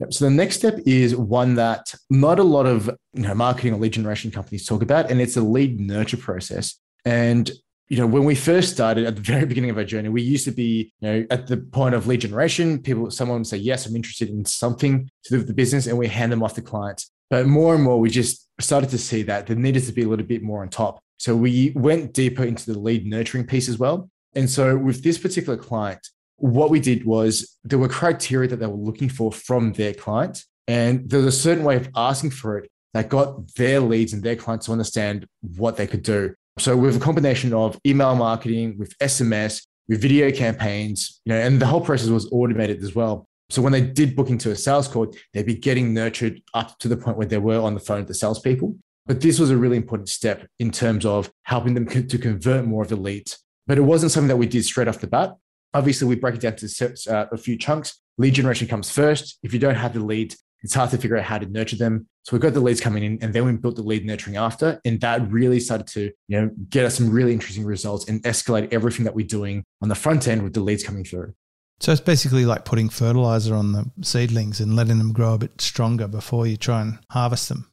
Yep. 0.00 0.12
So 0.12 0.24
the 0.24 0.30
next 0.30 0.56
step 0.56 0.78
is 0.86 1.14
one 1.14 1.54
that 1.54 1.94
not 2.10 2.38
a 2.38 2.42
lot 2.42 2.66
of 2.66 2.90
you 3.12 3.22
know, 3.22 3.34
marketing 3.34 3.74
or 3.74 3.76
lead 3.76 3.92
generation 3.92 4.30
companies 4.30 4.66
talk 4.66 4.82
about, 4.82 5.10
and 5.10 5.20
it's 5.20 5.36
a 5.36 5.42
lead 5.42 5.80
nurture 5.80 6.16
process. 6.16 6.80
And 7.04 7.50
you 7.88 7.98
know, 7.98 8.06
when 8.06 8.24
we 8.24 8.34
first 8.34 8.72
started 8.72 9.04
at 9.04 9.16
the 9.16 9.22
very 9.22 9.44
beginning 9.44 9.70
of 9.70 9.76
our 9.76 9.84
journey, 9.84 10.08
we 10.08 10.22
used 10.22 10.44
to 10.46 10.50
be, 10.50 10.92
you 11.00 11.08
know, 11.08 11.26
at 11.30 11.46
the 11.46 11.58
point 11.58 11.94
of 11.94 12.06
lead 12.06 12.22
generation, 12.22 12.80
people, 12.80 13.10
someone 13.10 13.38
would 13.38 13.46
say, 13.46 13.58
yes, 13.58 13.86
I'm 13.86 13.94
interested 13.94 14.30
in 14.30 14.44
something 14.44 15.10
to 15.24 15.30
do 15.30 15.38
with 15.38 15.46
the 15.46 15.54
business, 15.54 15.86
and 15.86 15.98
we 15.98 16.08
hand 16.08 16.32
them 16.32 16.42
off 16.42 16.54
to 16.54 16.62
clients. 16.62 17.10
But 17.30 17.46
more 17.46 17.74
and 17.74 17.84
more, 17.84 18.00
we 18.00 18.10
just 18.10 18.48
started 18.60 18.90
to 18.90 18.98
see 18.98 19.22
that 19.22 19.46
there 19.46 19.56
needed 19.56 19.84
to 19.84 19.92
be 19.92 20.02
a 20.02 20.08
little 20.08 20.26
bit 20.26 20.42
more 20.42 20.62
on 20.62 20.68
top. 20.68 21.00
So 21.18 21.36
we 21.36 21.72
went 21.74 22.12
deeper 22.12 22.44
into 22.44 22.72
the 22.72 22.78
lead 22.78 23.06
nurturing 23.06 23.46
piece 23.46 23.68
as 23.68 23.78
well. 23.78 24.08
And 24.34 24.48
so 24.48 24.76
with 24.76 25.02
this 25.02 25.18
particular 25.18 25.56
client, 25.56 26.06
what 26.36 26.70
we 26.70 26.80
did 26.80 27.04
was 27.04 27.58
there 27.64 27.78
were 27.78 27.88
criteria 27.88 28.48
that 28.48 28.56
they 28.56 28.66
were 28.66 28.74
looking 28.74 29.08
for 29.08 29.32
from 29.32 29.72
their 29.72 29.94
client. 29.94 30.44
And 30.66 31.08
there 31.08 31.20
was 31.20 31.34
a 31.34 31.38
certain 31.38 31.64
way 31.64 31.76
of 31.76 31.88
asking 31.94 32.30
for 32.30 32.58
it 32.58 32.70
that 32.94 33.08
got 33.08 33.54
their 33.54 33.80
leads 33.80 34.12
and 34.12 34.22
their 34.22 34.36
clients 34.36 34.66
to 34.66 34.72
understand 34.72 35.26
what 35.56 35.76
they 35.76 35.86
could 35.86 36.02
do. 36.02 36.34
So 36.58 36.76
with 36.76 36.96
a 36.96 37.00
combination 37.00 37.52
of 37.52 37.78
email 37.86 38.14
marketing, 38.14 38.76
with 38.78 38.96
SMS, 38.98 39.66
with 39.88 40.00
video 40.00 40.30
campaigns, 40.30 41.20
you 41.24 41.32
know, 41.32 41.40
and 41.40 41.60
the 41.60 41.66
whole 41.66 41.80
process 41.80 42.08
was 42.08 42.30
automated 42.30 42.82
as 42.82 42.94
well. 42.94 43.26
So 43.50 43.60
when 43.60 43.72
they 43.72 43.80
did 43.80 44.16
book 44.16 44.30
into 44.30 44.50
a 44.50 44.56
sales 44.56 44.88
call, 44.88 45.12
they'd 45.32 45.46
be 45.46 45.54
getting 45.54 45.92
nurtured 45.92 46.40
up 46.54 46.78
to 46.78 46.88
the 46.88 46.96
point 46.96 47.16
where 47.16 47.26
they 47.26 47.38
were 47.38 47.60
on 47.60 47.74
the 47.74 47.80
phone 47.80 47.98
with 47.98 48.08
the 48.08 48.14
salespeople. 48.14 48.76
But 49.06 49.20
this 49.20 49.38
was 49.38 49.50
a 49.50 49.56
really 49.56 49.76
important 49.76 50.08
step 50.08 50.46
in 50.58 50.70
terms 50.70 51.04
of 51.04 51.30
helping 51.42 51.74
them 51.74 51.86
to 51.86 52.18
convert 52.18 52.64
more 52.64 52.82
of 52.82 52.88
the 52.88 52.96
leads. 52.96 53.38
But 53.66 53.76
it 53.76 53.82
wasn't 53.82 54.12
something 54.12 54.28
that 54.28 54.36
we 54.36 54.46
did 54.46 54.64
straight 54.64 54.88
off 54.88 55.00
the 55.00 55.06
bat. 55.06 55.34
Obviously, 55.74 56.08
we 56.08 56.14
break 56.14 56.36
it 56.36 56.40
down 56.40 56.56
to 56.56 56.94
uh, 57.10 57.26
a 57.32 57.36
few 57.36 57.58
chunks. 57.58 58.00
Lead 58.16 58.34
generation 58.34 58.68
comes 58.68 58.90
first. 58.90 59.38
If 59.42 59.52
you 59.52 59.58
don't 59.58 59.74
have 59.74 59.92
the 59.92 60.00
leads, 60.00 60.38
it's 60.64 60.74
hard 60.74 60.90
to 60.90 60.98
figure 60.98 61.16
out 61.16 61.24
how 61.24 61.38
to 61.38 61.46
nurture 61.46 61.76
them. 61.76 62.08
So 62.24 62.34
we 62.34 62.40
got 62.40 62.54
the 62.54 62.60
leads 62.60 62.80
coming 62.80 63.04
in, 63.04 63.18
and 63.22 63.32
then 63.32 63.44
we 63.44 63.52
built 63.52 63.76
the 63.76 63.82
lead 63.82 64.04
nurturing 64.04 64.36
after, 64.36 64.80
and 64.84 65.00
that 65.02 65.30
really 65.30 65.60
started 65.60 65.86
to 65.88 66.10
you 66.28 66.40
know 66.40 66.50
get 66.70 66.84
us 66.84 66.96
some 66.96 67.10
really 67.10 67.32
interesting 67.32 67.64
results 67.64 68.08
and 68.08 68.22
escalate 68.24 68.72
everything 68.72 69.04
that 69.04 69.14
we're 69.14 69.26
doing 69.26 69.62
on 69.82 69.88
the 69.88 69.94
front 69.94 70.26
end 70.26 70.42
with 70.42 70.54
the 70.54 70.60
leads 70.60 70.82
coming 70.82 71.04
through. 71.04 71.34
So 71.80 71.92
it's 71.92 72.00
basically 72.00 72.46
like 72.46 72.64
putting 72.64 72.88
fertilizer 72.88 73.54
on 73.54 73.72
the 73.72 73.90
seedlings 74.00 74.60
and 74.60 74.74
letting 74.74 74.98
them 74.98 75.12
grow 75.12 75.34
a 75.34 75.38
bit 75.38 75.60
stronger 75.60 76.08
before 76.08 76.46
you 76.46 76.56
try 76.56 76.80
and 76.80 76.98
harvest 77.10 77.48
them. 77.48 77.70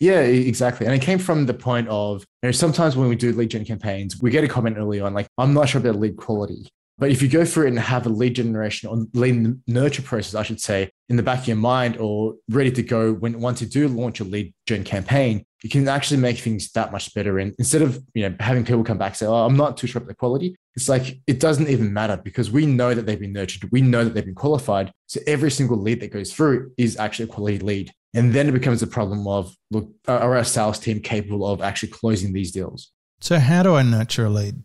Yeah, 0.00 0.20
exactly. 0.20 0.86
And 0.86 0.94
it 0.96 1.00
came 1.00 1.20
from 1.20 1.46
the 1.46 1.54
point 1.54 1.86
of, 1.88 2.24
you 2.42 2.48
know, 2.48 2.50
sometimes 2.50 2.96
when 2.96 3.08
we 3.08 3.14
do 3.14 3.32
lead 3.32 3.50
gen 3.50 3.64
campaigns, 3.64 4.20
we 4.20 4.30
get 4.30 4.42
a 4.42 4.48
comment 4.48 4.76
early 4.76 5.00
on, 5.00 5.14
like, 5.14 5.28
I'm 5.38 5.54
not 5.54 5.68
sure 5.68 5.80
about 5.80 5.94
lead 5.94 6.16
quality. 6.16 6.68
But 6.98 7.10
if 7.10 7.22
you 7.22 7.28
go 7.28 7.44
through 7.44 7.66
it 7.66 7.70
and 7.70 7.78
have 7.78 8.06
a 8.06 8.10
lead 8.10 8.36
generation 8.36 8.88
or 8.88 9.06
lead 9.14 9.60
nurture 9.66 10.02
process, 10.02 10.34
I 10.34 10.42
should 10.42 10.60
say, 10.60 10.90
in 11.08 11.16
the 11.16 11.22
back 11.22 11.40
of 11.40 11.48
your 11.48 11.56
mind 11.56 11.96
or 11.96 12.34
ready 12.48 12.70
to 12.70 12.82
go 12.82 13.12
when 13.12 13.40
once 13.40 13.60
you 13.60 13.66
do 13.66 13.88
launch 13.88 14.20
a 14.20 14.24
lead 14.24 14.54
gen 14.66 14.84
campaign, 14.84 15.44
you 15.62 15.70
can 15.70 15.88
actually 15.88 16.20
make 16.20 16.38
things 16.38 16.70
that 16.72 16.92
much 16.92 17.12
better. 17.14 17.38
And 17.38 17.54
instead 17.58 17.82
of 17.82 18.02
you 18.14 18.28
know 18.28 18.36
having 18.40 18.64
people 18.64 18.84
come 18.84 18.98
back 18.98 19.12
and 19.12 19.16
say, 19.16 19.26
"Oh, 19.26 19.46
I'm 19.46 19.56
not 19.56 19.76
too 19.76 19.86
sure 19.86 20.00
about 20.00 20.08
the 20.08 20.14
quality," 20.14 20.56
it's 20.74 20.88
like 20.88 21.20
it 21.26 21.40
doesn't 21.40 21.68
even 21.68 21.92
matter 21.92 22.20
because 22.22 22.50
we 22.50 22.66
know 22.66 22.94
that 22.94 23.06
they've 23.06 23.18
been 23.20 23.32
nurtured, 23.32 23.70
we 23.72 23.80
know 23.80 24.04
that 24.04 24.14
they've 24.14 24.24
been 24.24 24.34
qualified. 24.34 24.92
So 25.06 25.20
every 25.26 25.50
single 25.50 25.78
lead 25.78 26.00
that 26.00 26.12
goes 26.12 26.32
through 26.32 26.72
is 26.76 26.96
actually 26.96 27.24
a 27.24 27.28
quality 27.28 27.58
lead. 27.58 27.92
And 28.14 28.32
then 28.32 28.48
it 28.48 28.52
becomes 28.52 28.82
a 28.82 28.86
problem 28.86 29.26
of 29.26 29.56
look, 29.70 29.90
are 30.06 30.36
our 30.36 30.44
sales 30.44 30.78
team 30.78 31.00
capable 31.00 31.46
of 31.46 31.62
actually 31.62 31.90
closing 31.90 32.32
these 32.32 32.52
deals? 32.52 32.92
So 33.20 33.38
how 33.38 33.62
do 33.62 33.74
I 33.74 33.82
nurture 33.82 34.26
a 34.26 34.30
lead? 34.30 34.62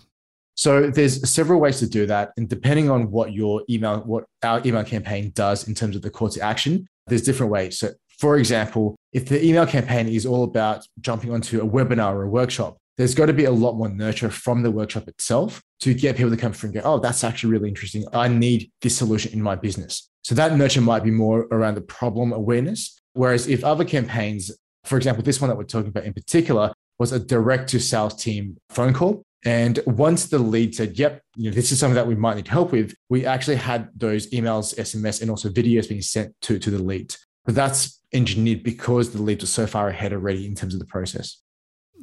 So 0.57 0.89
there's 0.89 1.29
several 1.29 1.59
ways 1.59 1.79
to 1.79 1.87
do 1.87 2.05
that. 2.07 2.33
And 2.35 2.49
depending 2.49 2.89
on 2.89 3.11
what 3.11 3.31
your 3.31 3.63
email, 3.69 3.99
what 3.99 4.25
our 4.43 4.61
email 4.65 4.83
campaign 4.83 5.31
does 5.35 5.67
in 5.67 5.75
terms 5.75 5.95
of 5.95 6.01
the 6.01 6.09
call 6.09 6.29
to 6.29 6.41
action, 6.41 6.87
there's 7.05 7.21
different 7.21 7.51
ways. 7.51 7.79
So 7.79 7.91
for 8.19 8.37
example, 8.37 8.95
if 9.13 9.27
the 9.27 9.39
email 9.45 9.67
campaign 9.67 10.07
is 10.07 10.25
all 10.25 10.43
about 10.43 10.83
jumping 10.99 11.31
onto 11.31 11.61
a 11.61 11.65
webinar 11.65 12.13
or 12.13 12.23
a 12.23 12.29
workshop, 12.29 12.77
there's 12.97 13.13
got 13.13 13.27
to 13.27 13.33
be 13.33 13.45
a 13.45 13.51
lot 13.51 13.73
more 13.73 13.89
nurture 13.89 14.31
from 14.31 14.63
the 14.63 14.71
workshop 14.71 15.07
itself 15.07 15.61
to 15.81 15.93
get 15.93 16.17
people 16.17 16.31
to 16.31 16.37
come 16.37 16.51
through 16.51 16.71
and 16.71 16.81
go, 16.81 16.81
oh, 16.83 16.97
that's 16.99 17.23
actually 17.23 17.51
really 17.51 17.69
interesting. 17.69 18.03
I 18.11 18.27
need 18.27 18.71
this 18.81 18.97
solution 18.97 19.31
in 19.33 19.41
my 19.41 19.55
business. 19.55 20.09
So 20.23 20.33
that 20.33 20.57
nurture 20.57 20.81
might 20.81 21.03
be 21.03 21.11
more 21.11 21.41
around 21.51 21.75
the 21.75 21.81
problem 21.81 22.33
awareness. 22.33 22.99
Whereas 23.13 23.47
if 23.47 23.63
other 23.63 23.85
campaigns 23.85 24.51
For 24.87 24.95
example, 24.95 25.21
this 25.21 25.41
one 25.41 25.49
that 25.49 25.57
we're 25.57 25.65
talking 25.65 25.89
about 25.89 26.05
in 26.05 26.13
particular 26.13 26.71
was 26.97 27.11
a 27.11 27.19
direct 27.19 27.69
to 27.69 27.79
sales 27.79 28.15
team 28.15 28.55
phone 28.69 28.93
call. 28.93 29.21
And 29.45 29.79
once 29.85 30.25
the 30.25 30.39
lead 30.39 30.75
said, 30.75 30.97
yep, 30.97 31.21
you 31.35 31.49
know, 31.49 31.55
this 31.55 31.71
is 31.71 31.79
something 31.79 31.95
that 31.95 32.07
we 32.07 32.15
might 32.15 32.35
need 32.35 32.47
help 32.47 32.71
with, 32.71 32.93
we 33.09 33.25
actually 33.25 33.55
had 33.55 33.89
those 33.95 34.29
emails, 34.31 34.75
SMS, 34.75 35.21
and 35.21 35.29
also 35.29 35.49
videos 35.49 35.87
being 35.87 36.01
sent 36.01 36.33
to, 36.41 36.59
to 36.59 36.71
the 36.71 36.81
lead. 36.81 37.15
But 37.45 37.55
that's 37.55 38.01
engineered 38.13 38.63
because 38.63 39.11
the 39.11 39.21
lead 39.21 39.41
was 39.41 39.51
so 39.51 39.67
far 39.67 39.89
ahead 39.89 40.11
already 40.13 40.45
in 40.45 40.55
terms 40.55 40.73
of 40.73 40.79
the 40.79 40.85
process. 40.85 41.41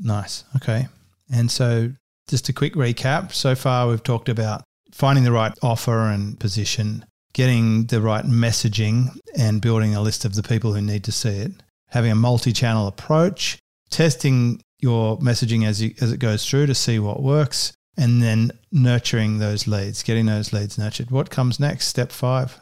Nice. 0.01 0.45
Okay. 0.57 0.89
And 1.33 1.51
so 1.51 1.93
just 2.29 2.49
a 2.49 2.53
quick 2.53 2.75
recap. 2.75 3.33
So 3.33 3.55
far, 3.55 3.89
we've 3.89 4.03
talked 4.03 4.29
about 4.29 4.63
finding 4.93 5.25
the 5.25 5.33
right 5.33 5.53
offer 5.63 6.09
and 6.09 6.39
position, 6.39 7.05
getting 7.33 7.87
the 7.87 8.01
right 8.01 8.25
messaging 8.25 9.09
and 9.37 9.61
building 9.61 9.95
a 9.95 10.01
list 10.01 10.25
of 10.25 10.35
the 10.35 10.43
people 10.43 10.73
who 10.73 10.81
need 10.81 11.05
to 11.05 11.13
see 11.13 11.31
it, 11.31 11.53
having 11.89 12.13
a 12.13 12.17
multi 12.17 12.53
channel 12.53 12.87
approach, 12.87 13.59
testing 13.91 14.61
your 14.85 15.19
messaging 15.19 15.67
as, 15.67 15.83
you, 15.83 15.95
as 16.01 16.13
it 16.13 16.19
goes 16.19 16.49
through 16.49 16.67
to 16.67 16.75
see 16.75 17.01
what 17.01 17.23
works, 17.23 17.73
and 17.97 18.23
then 18.23 18.53
nurturing 18.71 19.39
those 19.39 19.67
leads, 19.67 20.03
getting 20.03 20.27
those 20.27 20.53
leads 20.53 20.79
nurtured. 20.79 21.11
What 21.11 21.31
comes 21.31 21.59
next? 21.59 21.89
Step 21.89 22.13
five. 22.13 22.61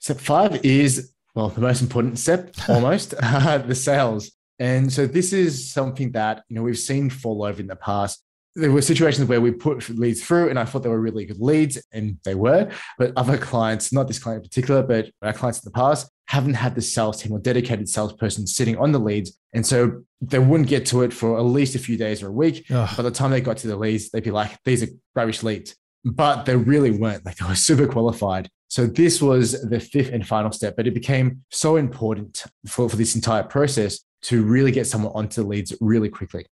Step 0.00 0.18
five 0.18 0.64
is, 0.64 1.12
well, 1.34 1.48
the 1.48 1.60
most 1.60 1.80
important 1.80 2.18
step 2.18 2.54
almost, 2.68 3.14
uh, 3.22 3.58
the 3.58 3.74
sales. 3.74 4.30
And 4.58 4.92
so 4.92 5.06
this 5.06 5.32
is 5.32 5.72
something 5.72 6.12
that, 6.12 6.44
you 6.48 6.56
know, 6.56 6.62
we've 6.62 6.78
seen 6.78 7.08
fall 7.08 7.44
over 7.44 7.60
in 7.60 7.66
the 7.68 7.76
past 7.76 8.22
there 8.54 8.70
were 8.70 8.82
situations 8.82 9.28
where 9.28 9.40
we 9.40 9.50
put 9.50 9.88
leads 9.88 10.22
through 10.22 10.50
and 10.50 10.58
I 10.58 10.64
thought 10.64 10.82
they 10.82 10.88
were 10.88 11.00
really 11.00 11.24
good 11.24 11.40
leads 11.40 11.82
and 11.92 12.18
they 12.24 12.34
were, 12.34 12.70
but 12.98 13.12
other 13.16 13.38
clients, 13.38 13.92
not 13.92 14.08
this 14.08 14.18
client 14.18 14.42
in 14.42 14.48
particular, 14.48 14.82
but 14.82 15.10
our 15.22 15.32
clients 15.32 15.64
in 15.64 15.70
the 15.70 15.74
past 15.74 16.10
haven't 16.32 16.54
had 16.54 16.74
the 16.74 16.80
sales 16.80 17.20
team 17.20 17.30
or 17.30 17.38
dedicated 17.38 17.86
salesperson 17.86 18.46
sitting 18.46 18.78
on 18.78 18.90
the 18.90 18.98
leads. 18.98 19.38
And 19.52 19.66
so 19.66 20.02
they 20.22 20.38
wouldn't 20.38 20.66
get 20.70 20.86
to 20.86 21.02
it 21.02 21.12
for 21.12 21.36
at 21.36 21.42
least 21.42 21.74
a 21.74 21.78
few 21.78 21.98
days 21.98 22.22
or 22.22 22.28
a 22.28 22.32
week. 22.32 22.64
Ugh. 22.70 22.96
By 22.96 23.02
the 23.02 23.10
time 23.10 23.30
they 23.30 23.42
got 23.42 23.58
to 23.58 23.68
the 23.68 23.76
leads, 23.76 24.08
they'd 24.08 24.24
be 24.24 24.30
like, 24.30 24.58
these 24.64 24.82
are 24.82 24.86
rubbish 25.14 25.42
leads. 25.42 25.76
But 26.06 26.46
they 26.46 26.56
really 26.56 26.90
weren't. 26.90 27.26
Like 27.26 27.36
they 27.36 27.46
were 27.46 27.54
super 27.54 27.86
qualified. 27.86 28.48
So 28.68 28.86
this 28.86 29.20
was 29.20 29.60
the 29.60 29.78
fifth 29.78 30.10
and 30.10 30.26
final 30.26 30.52
step, 30.52 30.74
but 30.74 30.86
it 30.86 30.94
became 30.94 31.44
so 31.50 31.76
important 31.76 32.46
for, 32.66 32.88
for 32.88 32.96
this 32.96 33.14
entire 33.14 33.42
process 33.42 34.00
to 34.22 34.42
really 34.42 34.72
get 34.72 34.86
someone 34.86 35.12
onto 35.14 35.42
the 35.42 35.46
leads 35.46 35.74
really 35.82 36.08
quickly. 36.08 36.46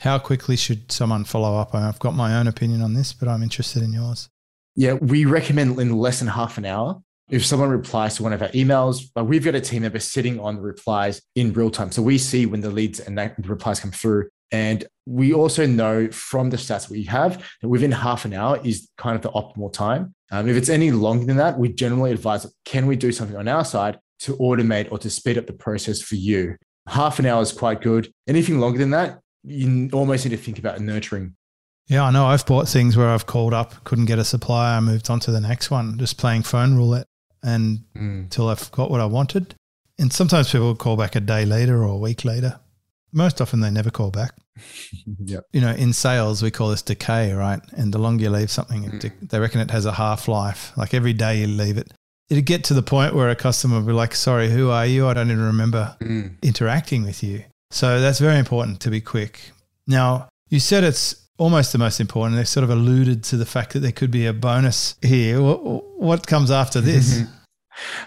How 0.00 0.18
quickly 0.18 0.56
should 0.56 0.90
someone 0.90 1.22
follow 1.24 1.56
up? 1.56 1.72
I've 1.72 2.00
got 2.00 2.16
my 2.16 2.36
own 2.36 2.48
opinion 2.48 2.82
on 2.82 2.94
this, 2.94 3.12
but 3.12 3.28
I'm 3.28 3.44
interested 3.44 3.84
in 3.84 3.92
yours. 3.92 4.28
Yeah, 4.74 4.94
we 4.94 5.24
recommend 5.24 5.78
in 5.78 5.96
less 5.96 6.18
than 6.18 6.26
half 6.26 6.58
an 6.58 6.64
hour. 6.64 7.00
If 7.30 7.46
someone 7.46 7.70
replies 7.70 8.16
to 8.16 8.24
one 8.24 8.32
of 8.32 8.42
our 8.42 8.48
emails, 8.48 9.08
but 9.14 9.24
we've 9.24 9.44
got 9.44 9.54
a 9.54 9.60
team 9.60 9.82
member 9.82 10.00
sitting 10.00 10.40
on 10.40 10.56
the 10.56 10.62
replies 10.62 11.22
in 11.36 11.52
real 11.52 11.70
time. 11.70 11.92
So 11.92 12.02
we 12.02 12.18
see 12.18 12.44
when 12.44 12.60
the 12.60 12.70
leads 12.70 12.98
and 12.98 13.16
the 13.16 13.32
replies 13.38 13.80
come 13.80 13.92
through. 13.92 14.28
And 14.52 14.84
we 15.06 15.32
also 15.32 15.64
know 15.64 16.10
from 16.10 16.50
the 16.50 16.56
stats 16.56 16.90
we 16.90 17.04
have 17.04 17.44
that 17.60 17.68
within 17.68 17.92
half 17.92 18.24
an 18.24 18.34
hour 18.34 18.60
is 18.64 18.88
kind 18.98 19.14
of 19.14 19.22
the 19.22 19.30
optimal 19.30 19.72
time. 19.72 20.14
Um, 20.32 20.48
if 20.48 20.56
it's 20.56 20.68
any 20.68 20.90
longer 20.90 21.24
than 21.24 21.36
that, 21.36 21.58
we 21.58 21.68
generally 21.68 22.12
advise 22.12 22.46
can 22.64 22.86
we 22.86 22.96
do 22.96 23.12
something 23.12 23.36
on 23.36 23.48
our 23.48 23.64
side 23.64 23.98
to 24.20 24.36
automate 24.36 24.90
or 24.90 24.98
to 24.98 25.10
speed 25.10 25.38
up 25.38 25.46
the 25.46 25.52
process 25.52 26.02
for 26.02 26.16
you? 26.16 26.56
Half 26.88 27.20
an 27.20 27.26
hour 27.26 27.42
is 27.42 27.52
quite 27.52 27.80
good. 27.80 28.12
Anything 28.26 28.58
longer 28.58 28.78
than 28.78 28.90
that, 28.90 29.20
you 29.44 29.88
almost 29.92 30.24
need 30.24 30.36
to 30.36 30.42
think 30.42 30.58
about 30.58 30.80
nurturing. 30.80 31.36
Yeah, 31.86 32.04
I 32.04 32.10
know. 32.10 32.26
I've 32.26 32.46
bought 32.46 32.68
things 32.68 32.96
where 32.96 33.08
I've 33.08 33.26
called 33.26 33.52
up, 33.52 33.84
couldn't 33.84 34.04
get 34.04 34.18
a 34.18 34.24
supplier, 34.24 34.76
I 34.76 34.80
moved 34.80 35.10
on 35.10 35.18
to 35.20 35.32
the 35.32 35.40
next 35.40 35.70
one, 35.70 35.98
just 35.98 36.18
playing 36.18 36.42
phone 36.42 36.76
roulette 36.76 37.06
and 37.42 37.80
mm. 37.96 38.24
until 38.24 38.48
I've 38.48 38.70
got 38.72 38.90
what 38.90 39.00
I 39.00 39.06
wanted. 39.06 39.54
And 39.98 40.12
sometimes 40.12 40.50
people 40.50 40.74
call 40.74 40.96
back 40.96 41.14
a 41.14 41.20
day 41.20 41.44
later 41.44 41.82
or 41.82 41.88
a 41.88 41.96
week 41.96 42.24
later. 42.24 42.58
Most 43.12 43.40
often 43.40 43.60
they 43.60 43.70
never 43.70 43.90
call 43.90 44.10
back. 44.10 44.34
yep. 45.24 45.44
You 45.52 45.60
know, 45.60 45.72
in 45.72 45.92
sales, 45.92 46.42
we 46.42 46.50
call 46.50 46.68
this 46.68 46.82
decay, 46.82 47.32
right? 47.32 47.60
And 47.76 47.92
the 47.92 47.98
longer 47.98 48.24
you 48.24 48.30
leave 48.30 48.50
something, 48.50 48.84
mm. 48.84 49.28
they 49.28 49.38
reckon 49.38 49.60
it 49.60 49.70
has 49.70 49.86
a 49.86 49.92
half 49.92 50.28
life. 50.28 50.72
Like 50.76 50.94
every 50.94 51.12
day 51.12 51.40
you 51.40 51.46
leave 51.46 51.76
it, 51.76 51.92
it'd 52.30 52.46
get 52.46 52.64
to 52.64 52.74
the 52.74 52.82
point 52.82 53.14
where 53.14 53.28
a 53.28 53.36
customer 53.36 53.76
would 53.76 53.86
be 53.86 53.92
like, 53.92 54.14
sorry, 54.14 54.48
who 54.48 54.70
are 54.70 54.86
you? 54.86 55.08
I 55.08 55.14
don't 55.14 55.30
even 55.30 55.44
remember 55.44 55.96
mm. 56.00 56.40
interacting 56.42 57.04
with 57.04 57.22
you. 57.22 57.44
So 57.70 58.00
that's 58.00 58.18
very 58.18 58.38
important 58.38 58.80
to 58.80 58.90
be 58.90 59.00
quick. 59.00 59.52
Now, 59.86 60.28
you 60.48 60.60
said 60.60 60.84
it's 60.84 61.19
almost 61.40 61.72
the 61.72 61.78
most 61.78 62.00
important. 62.00 62.36
They 62.36 62.44
sort 62.44 62.64
of 62.64 62.70
alluded 62.70 63.24
to 63.24 63.36
the 63.36 63.46
fact 63.46 63.72
that 63.72 63.80
there 63.80 63.92
could 63.92 64.10
be 64.10 64.26
a 64.26 64.32
bonus 64.32 64.94
here. 65.00 65.40
What, 65.40 66.26
comes 66.26 66.50
after 66.50 66.80
this? 66.80 67.22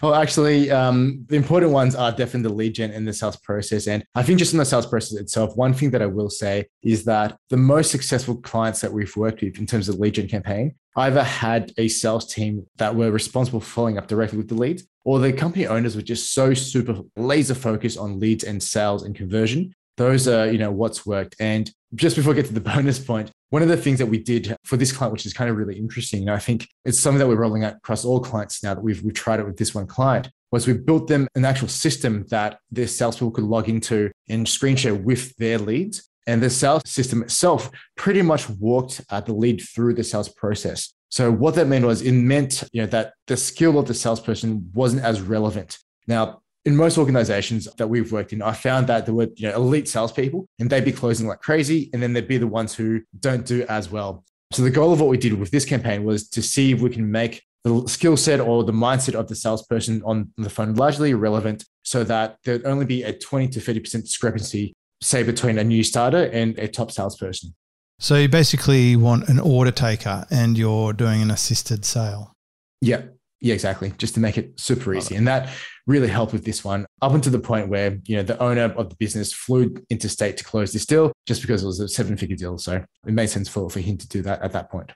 Well, 0.04 0.14
actually, 0.14 0.70
um, 0.70 1.26
the 1.30 1.36
important 1.36 1.72
ones 1.72 1.96
are 1.96 2.12
definitely 2.12 2.44
the 2.44 2.54
lead 2.54 2.76
gen 2.76 2.92
and 2.92 3.08
the 3.08 3.14
sales 3.14 3.38
process. 3.38 3.88
And 3.88 4.06
I 4.14 4.22
think 4.22 4.38
just 4.38 4.54
in 4.54 4.60
the 4.60 4.66
sales 4.66 4.86
process 4.86 5.18
itself, 5.18 5.56
one 5.56 5.74
thing 5.74 5.90
that 5.92 6.02
I 6.02 6.06
will 6.06 6.30
say 6.30 6.68
is 6.84 7.06
that 7.06 7.38
the 7.50 7.58
most 7.58 7.90
successful 7.90 8.36
clients 8.36 8.82
that 8.82 8.94
we've 8.94 9.16
worked 9.16 9.42
with 9.42 9.58
in 9.58 9.66
terms 9.66 9.90
of 9.90 9.98
lead 9.98 10.14
gen 10.14 10.28
campaign 10.28 10.76
either 10.98 11.24
had 11.24 11.72
a 11.80 11.88
sales 11.88 12.32
team 12.32 12.68
that 12.76 12.94
were 12.94 13.10
responsible 13.10 13.62
for 13.62 13.66
following 13.66 13.98
up 13.98 14.08
directly 14.08 14.38
with 14.38 14.50
the 14.50 14.54
leads, 14.54 14.84
or 15.06 15.18
the 15.18 15.34
company 15.34 15.66
owners 15.66 15.96
were 15.96 16.04
just 16.04 16.34
so 16.34 16.54
super 16.54 17.00
laser 17.16 17.56
focused 17.56 17.98
on 17.98 18.20
leads 18.20 18.44
and 18.44 18.62
sales 18.62 19.02
and 19.02 19.16
conversion. 19.16 19.74
Those 19.98 20.28
are, 20.28 20.52
you 20.52 20.60
know, 20.60 20.72
what's 20.72 21.04
worked. 21.04 21.36
And 21.40 21.72
just 21.96 22.16
before 22.16 22.34
I 22.34 22.36
get 22.36 22.48
to 22.48 22.54
the 22.54 22.60
bonus 22.76 23.00
point, 23.00 23.32
one 23.50 23.62
of 23.62 23.68
the 23.68 23.78
things 23.78 24.00
that 24.00 24.08
we 24.08 24.18
did 24.18 24.56
for 24.64 24.78
this 24.78 24.92
client, 24.92 25.14
which 25.14 25.26
is 25.26 25.34
kind 25.34 25.50
of 25.50 25.58
really 25.58 25.78
interesting, 25.78 26.22
and 26.22 26.32
I 26.32 26.40
think 26.40 26.68
it's 26.86 27.00
something 27.00 27.20
that 27.20 27.28
we're 27.28 27.36
rolling 27.36 27.64
out 27.64 27.76
across 27.76 28.06
all 28.06 28.20
clients 28.20 28.64
now 28.64 28.74
that 28.74 28.82
we've, 28.82 29.02
we've 29.04 29.14
tried 29.14 29.40
it 29.40 29.46
with 29.46 29.58
this 29.58 29.76
one 29.76 29.88
client, 29.88 30.30
was 30.52 30.68
we 30.68 30.74
built 30.74 31.08
them 31.08 31.28
an 31.36 31.46
actual 31.46 31.68
system 31.68 32.26
that 32.30 32.60
their 32.72 32.88
salespeople 32.88 33.32
could 33.32 33.44
log 33.44 33.70
into 33.70 34.12
and 34.30 34.48
screen 34.48 34.76
share 34.76 34.96
with 34.96 35.36
their 35.38 35.58
leads. 35.58 36.10
And 36.26 36.42
the 36.42 36.50
sales 36.50 36.84
system 36.86 37.24
itself 37.24 37.70
pretty 37.98 38.22
much 38.22 38.50
walked 38.50 39.02
uh, 39.10 39.20
the 39.20 39.34
lead 39.34 39.62
through 39.62 39.96
the 39.96 40.04
sales 40.04 40.30
process. 40.30 40.94
So 41.10 41.32
what 41.32 41.56
that 41.56 41.68
meant 41.68 41.86
was 41.86 42.02
it 42.02 42.14
meant 42.14 42.64
you 42.72 42.82
know 42.82 42.88
that 42.88 43.14
the 43.28 43.36
skill 43.36 43.78
of 43.78 43.88
the 43.88 43.94
salesperson 43.94 44.72
wasn't 44.74 45.04
as 45.04 45.22
relevant. 45.22 45.80
Now, 46.08 46.43
in 46.66 46.76
most 46.76 46.98
organizations 46.98 47.68
that 47.78 47.88
we've 47.88 48.12
worked 48.12 48.34
in, 48.34 48.42
I 48.42 48.54
found 48.54 48.88
that 48.88 49.06
there 49.06 49.14
were 49.14 49.28
you 49.36 49.50
know, 49.50 49.56
elite 49.56 49.88
salespeople 49.88 50.48
and 50.60 50.70
they'd 50.70 50.86
be 50.86 50.92
closing 50.92 51.28
like 51.28 51.42
crazy, 51.42 51.90
and 51.94 52.02
then 52.02 52.14
there'd 52.14 52.28
be 52.28 52.38
the 52.38 52.48
ones 52.48 52.74
who 52.74 53.02
don't 53.20 53.46
do 53.46 53.66
as 53.68 53.90
well. 53.90 54.24
So 54.52 54.62
the 54.62 54.70
goal 54.70 54.94
of 54.94 55.02
what 55.02 55.10
we 55.10 55.18
did 55.18 55.34
with 55.34 55.52
this 55.52 55.66
campaign 55.66 56.04
was 56.04 56.30
to 56.30 56.42
see 56.42 56.72
if 56.72 56.82
we 56.82 56.90
can 56.90 57.12
make 57.12 57.44
the 57.64 57.88
skill 57.88 58.18
set 58.18 58.40
or 58.40 58.64
the 58.64 58.74
mindset 58.74 59.16
of 59.16 59.28
the 59.28 59.36
salesperson 59.36 60.02
on 60.06 60.32
the 60.38 60.50
phone 60.50 60.76
largely 60.76 61.12
irrelevant 61.12 61.66
so 61.84 62.04
that 62.04 62.38
there'd 62.44 62.66
only 62.66 62.86
be 62.86 63.04
a 63.04 63.18
20 63.18 63.48
to 63.48 63.60
30% 63.60 64.04
discrepancy 64.04 64.74
say 65.02 65.24
between 65.24 65.58
a 65.58 65.64
new 65.64 65.84
starter 65.84 66.26
and 66.26 66.58
a 66.60 66.68
top 66.68 66.92
salesperson. 66.92 67.54
So 68.00 68.16
you 68.16 68.30
basically 68.30 68.96
want 68.96 69.30
an 69.30 69.40
order 69.40 69.72
taker 69.72 70.26
and 70.30 70.58
you're 70.58 70.94
doing 70.94 71.22
an 71.22 71.32
assisted 71.32 71.86
sale. 71.86 72.34
Yeah. 72.82 73.04
Yeah, 73.40 73.54
exactly. 73.54 73.94
Just 73.98 74.14
to 74.14 74.20
make 74.22 74.38
it 74.38 74.60
super 74.60 74.94
easy. 74.94 75.16
And 75.16 75.28
that 75.28 75.50
really 75.86 76.08
helped 76.08 76.34
with 76.34 76.46
this 76.46 76.64
one 76.64 76.86
up 77.02 77.14
until 77.14 77.32
the 77.32 77.40
point 77.40 77.70
where, 77.70 78.00
you 78.06 78.16
know, 78.16 78.24
the 78.24 78.42
owner 78.42 78.74
of 78.78 78.90
the 78.90 78.96
business 78.96 79.34
flew 79.34 79.76
interstate 79.90 80.38
to 80.38 80.44
close 80.44 80.72
this 80.72 80.86
deal 80.86 81.12
just 81.26 81.42
because 81.42 81.64
it 81.64 81.66
was 81.66 81.80
a 81.80 81.88
seven 81.88 82.18
figure 82.18 82.36
deal. 82.36 82.58
So 82.58 82.84
it 83.06 83.14
made 83.14 83.28
sense 83.28 83.50
for, 83.50 83.70
for 83.70 83.80
him 83.80 83.98
to 83.98 84.08
do 84.08 84.22
that 84.22 84.42
at 84.42 84.52
that 84.54 84.72
point. 84.72 84.92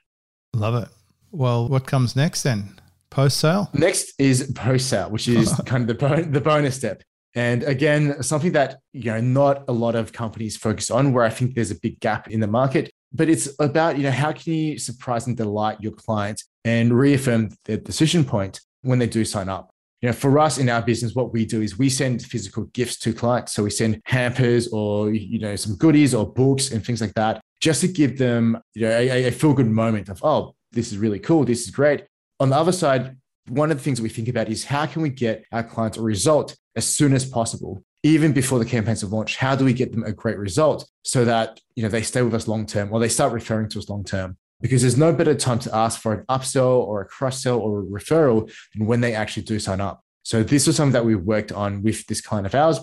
Love 0.54 0.82
it. 0.82 0.88
Well, 1.30 1.68
what 1.68 1.86
comes 1.86 2.16
next 2.16 2.42
then? 2.42 2.80
Post 3.10 3.38
sale? 3.38 3.70
Next 3.72 4.14
is 4.18 4.50
post 4.54 4.88
sale, 4.88 5.10
which 5.10 5.28
is 5.28 5.52
kind 5.66 5.82
of 5.82 5.88
the, 5.88 6.06
bon- 6.06 6.32
the 6.32 6.40
bonus 6.40 6.76
step. 6.76 7.02
And 7.34 7.62
again, 7.62 8.22
something 8.22 8.52
that 8.52 8.80
you 8.92 9.12
know 9.12 9.20
not 9.20 9.64
a 9.68 9.72
lot 9.72 9.94
of 9.94 10.12
companies 10.12 10.56
focus 10.56 10.90
on, 10.90 11.12
where 11.12 11.24
I 11.24 11.30
think 11.30 11.54
there's 11.54 11.70
a 11.70 11.78
big 11.78 12.00
gap 12.00 12.28
in 12.28 12.40
the 12.40 12.46
market. 12.46 12.90
But 13.12 13.28
it's 13.28 13.48
about 13.60 13.96
you 13.96 14.02
know 14.02 14.10
how 14.10 14.32
can 14.32 14.52
you 14.52 14.78
surprise 14.78 15.26
and 15.26 15.36
delight 15.36 15.78
your 15.80 15.92
client 15.92 16.42
and 16.64 16.92
reaffirm 16.98 17.50
their 17.64 17.76
decision 17.76 18.24
point 18.24 18.60
when 18.82 18.98
they 18.98 19.06
do 19.06 19.24
sign 19.24 19.48
up. 19.48 19.70
You 20.00 20.08
know, 20.08 20.12
for 20.12 20.38
us 20.38 20.58
in 20.58 20.68
our 20.68 20.80
business, 20.80 21.14
what 21.14 21.32
we 21.32 21.44
do 21.44 21.60
is 21.60 21.76
we 21.76 21.90
send 21.90 22.22
physical 22.22 22.64
gifts 22.66 22.98
to 23.00 23.12
clients. 23.12 23.52
So 23.52 23.64
we 23.64 23.70
send 23.70 24.00
hampers 24.04 24.68
or 24.68 25.10
you 25.10 25.40
know 25.40 25.56
some 25.56 25.76
goodies 25.76 26.14
or 26.14 26.32
books 26.32 26.70
and 26.70 26.84
things 26.84 27.00
like 27.00 27.14
that, 27.14 27.40
just 27.60 27.80
to 27.80 27.88
give 27.88 28.18
them 28.18 28.58
you 28.74 28.82
know 28.82 28.90
a, 28.90 29.26
a 29.26 29.30
feel 29.30 29.54
good 29.54 29.70
moment 29.70 30.08
of 30.08 30.20
oh 30.22 30.54
this 30.72 30.92
is 30.92 30.98
really 30.98 31.18
cool, 31.18 31.44
this 31.44 31.64
is 31.64 31.70
great. 31.70 32.04
On 32.40 32.50
the 32.50 32.56
other 32.56 32.72
side, 32.72 33.16
one 33.48 33.70
of 33.70 33.78
the 33.78 33.82
things 33.82 34.00
we 34.00 34.08
think 34.08 34.28
about 34.28 34.48
is 34.48 34.64
how 34.64 34.86
can 34.86 35.02
we 35.02 35.08
get 35.08 35.44
our 35.52 35.62
clients 35.62 35.98
a 35.98 36.02
result 36.02 36.56
as 36.76 36.86
soon 36.86 37.12
as 37.12 37.24
possible 37.24 37.82
even 38.04 38.32
before 38.32 38.58
the 38.58 38.64
campaigns 38.64 39.00
have 39.00 39.12
launched 39.12 39.36
how 39.36 39.56
do 39.56 39.64
we 39.64 39.72
get 39.72 39.90
them 39.90 40.04
a 40.04 40.12
great 40.12 40.38
result 40.38 40.88
so 41.02 41.24
that 41.24 41.58
you 41.74 41.82
know 41.82 41.88
they 41.88 42.02
stay 42.02 42.22
with 42.22 42.34
us 42.34 42.46
long 42.46 42.66
term 42.66 42.92
or 42.92 43.00
they 43.00 43.08
start 43.08 43.32
referring 43.32 43.68
to 43.68 43.78
us 43.78 43.88
long 43.88 44.04
term 44.04 44.36
because 44.60 44.82
there's 44.82 44.96
no 44.96 45.12
better 45.12 45.34
time 45.34 45.58
to 45.58 45.74
ask 45.74 46.00
for 46.00 46.12
an 46.12 46.24
upsell 46.28 46.78
or 46.80 47.00
a 47.00 47.04
cross 47.04 47.42
sell 47.42 47.58
or 47.58 47.80
a 47.80 47.84
referral 47.84 48.50
than 48.74 48.86
when 48.86 49.00
they 49.00 49.14
actually 49.14 49.42
do 49.42 49.58
sign 49.58 49.80
up 49.80 50.02
so 50.22 50.42
this 50.42 50.66
was 50.66 50.76
something 50.76 50.92
that 50.92 51.04
we 51.04 51.14
worked 51.14 51.52
on 51.52 51.82
with 51.82 52.06
this 52.06 52.20
client 52.20 52.46
of 52.46 52.54
ours 52.54 52.78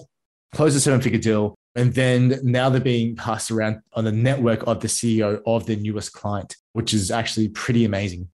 closed 0.53 0.77
a 0.77 0.79
seven 0.79 1.01
figure 1.01 1.19
deal 1.19 1.55
and 1.77 1.93
then 1.93 2.39
now 2.43 2.69
they're 2.69 2.79
being 2.79 3.15
passed 3.15 3.51
around 3.51 3.81
on 3.93 4.05
the 4.05 4.11
network 4.11 4.65
of 4.67 4.79
the 4.79 4.87
ceo 4.87 5.41
of 5.45 5.65
the 5.65 5.75
newest 5.75 6.13
client 6.13 6.55
which 6.73 6.93
is 6.93 7.11
actually 7.11 7.49
pretty 7.49 7.85
amazing 7.85 8.29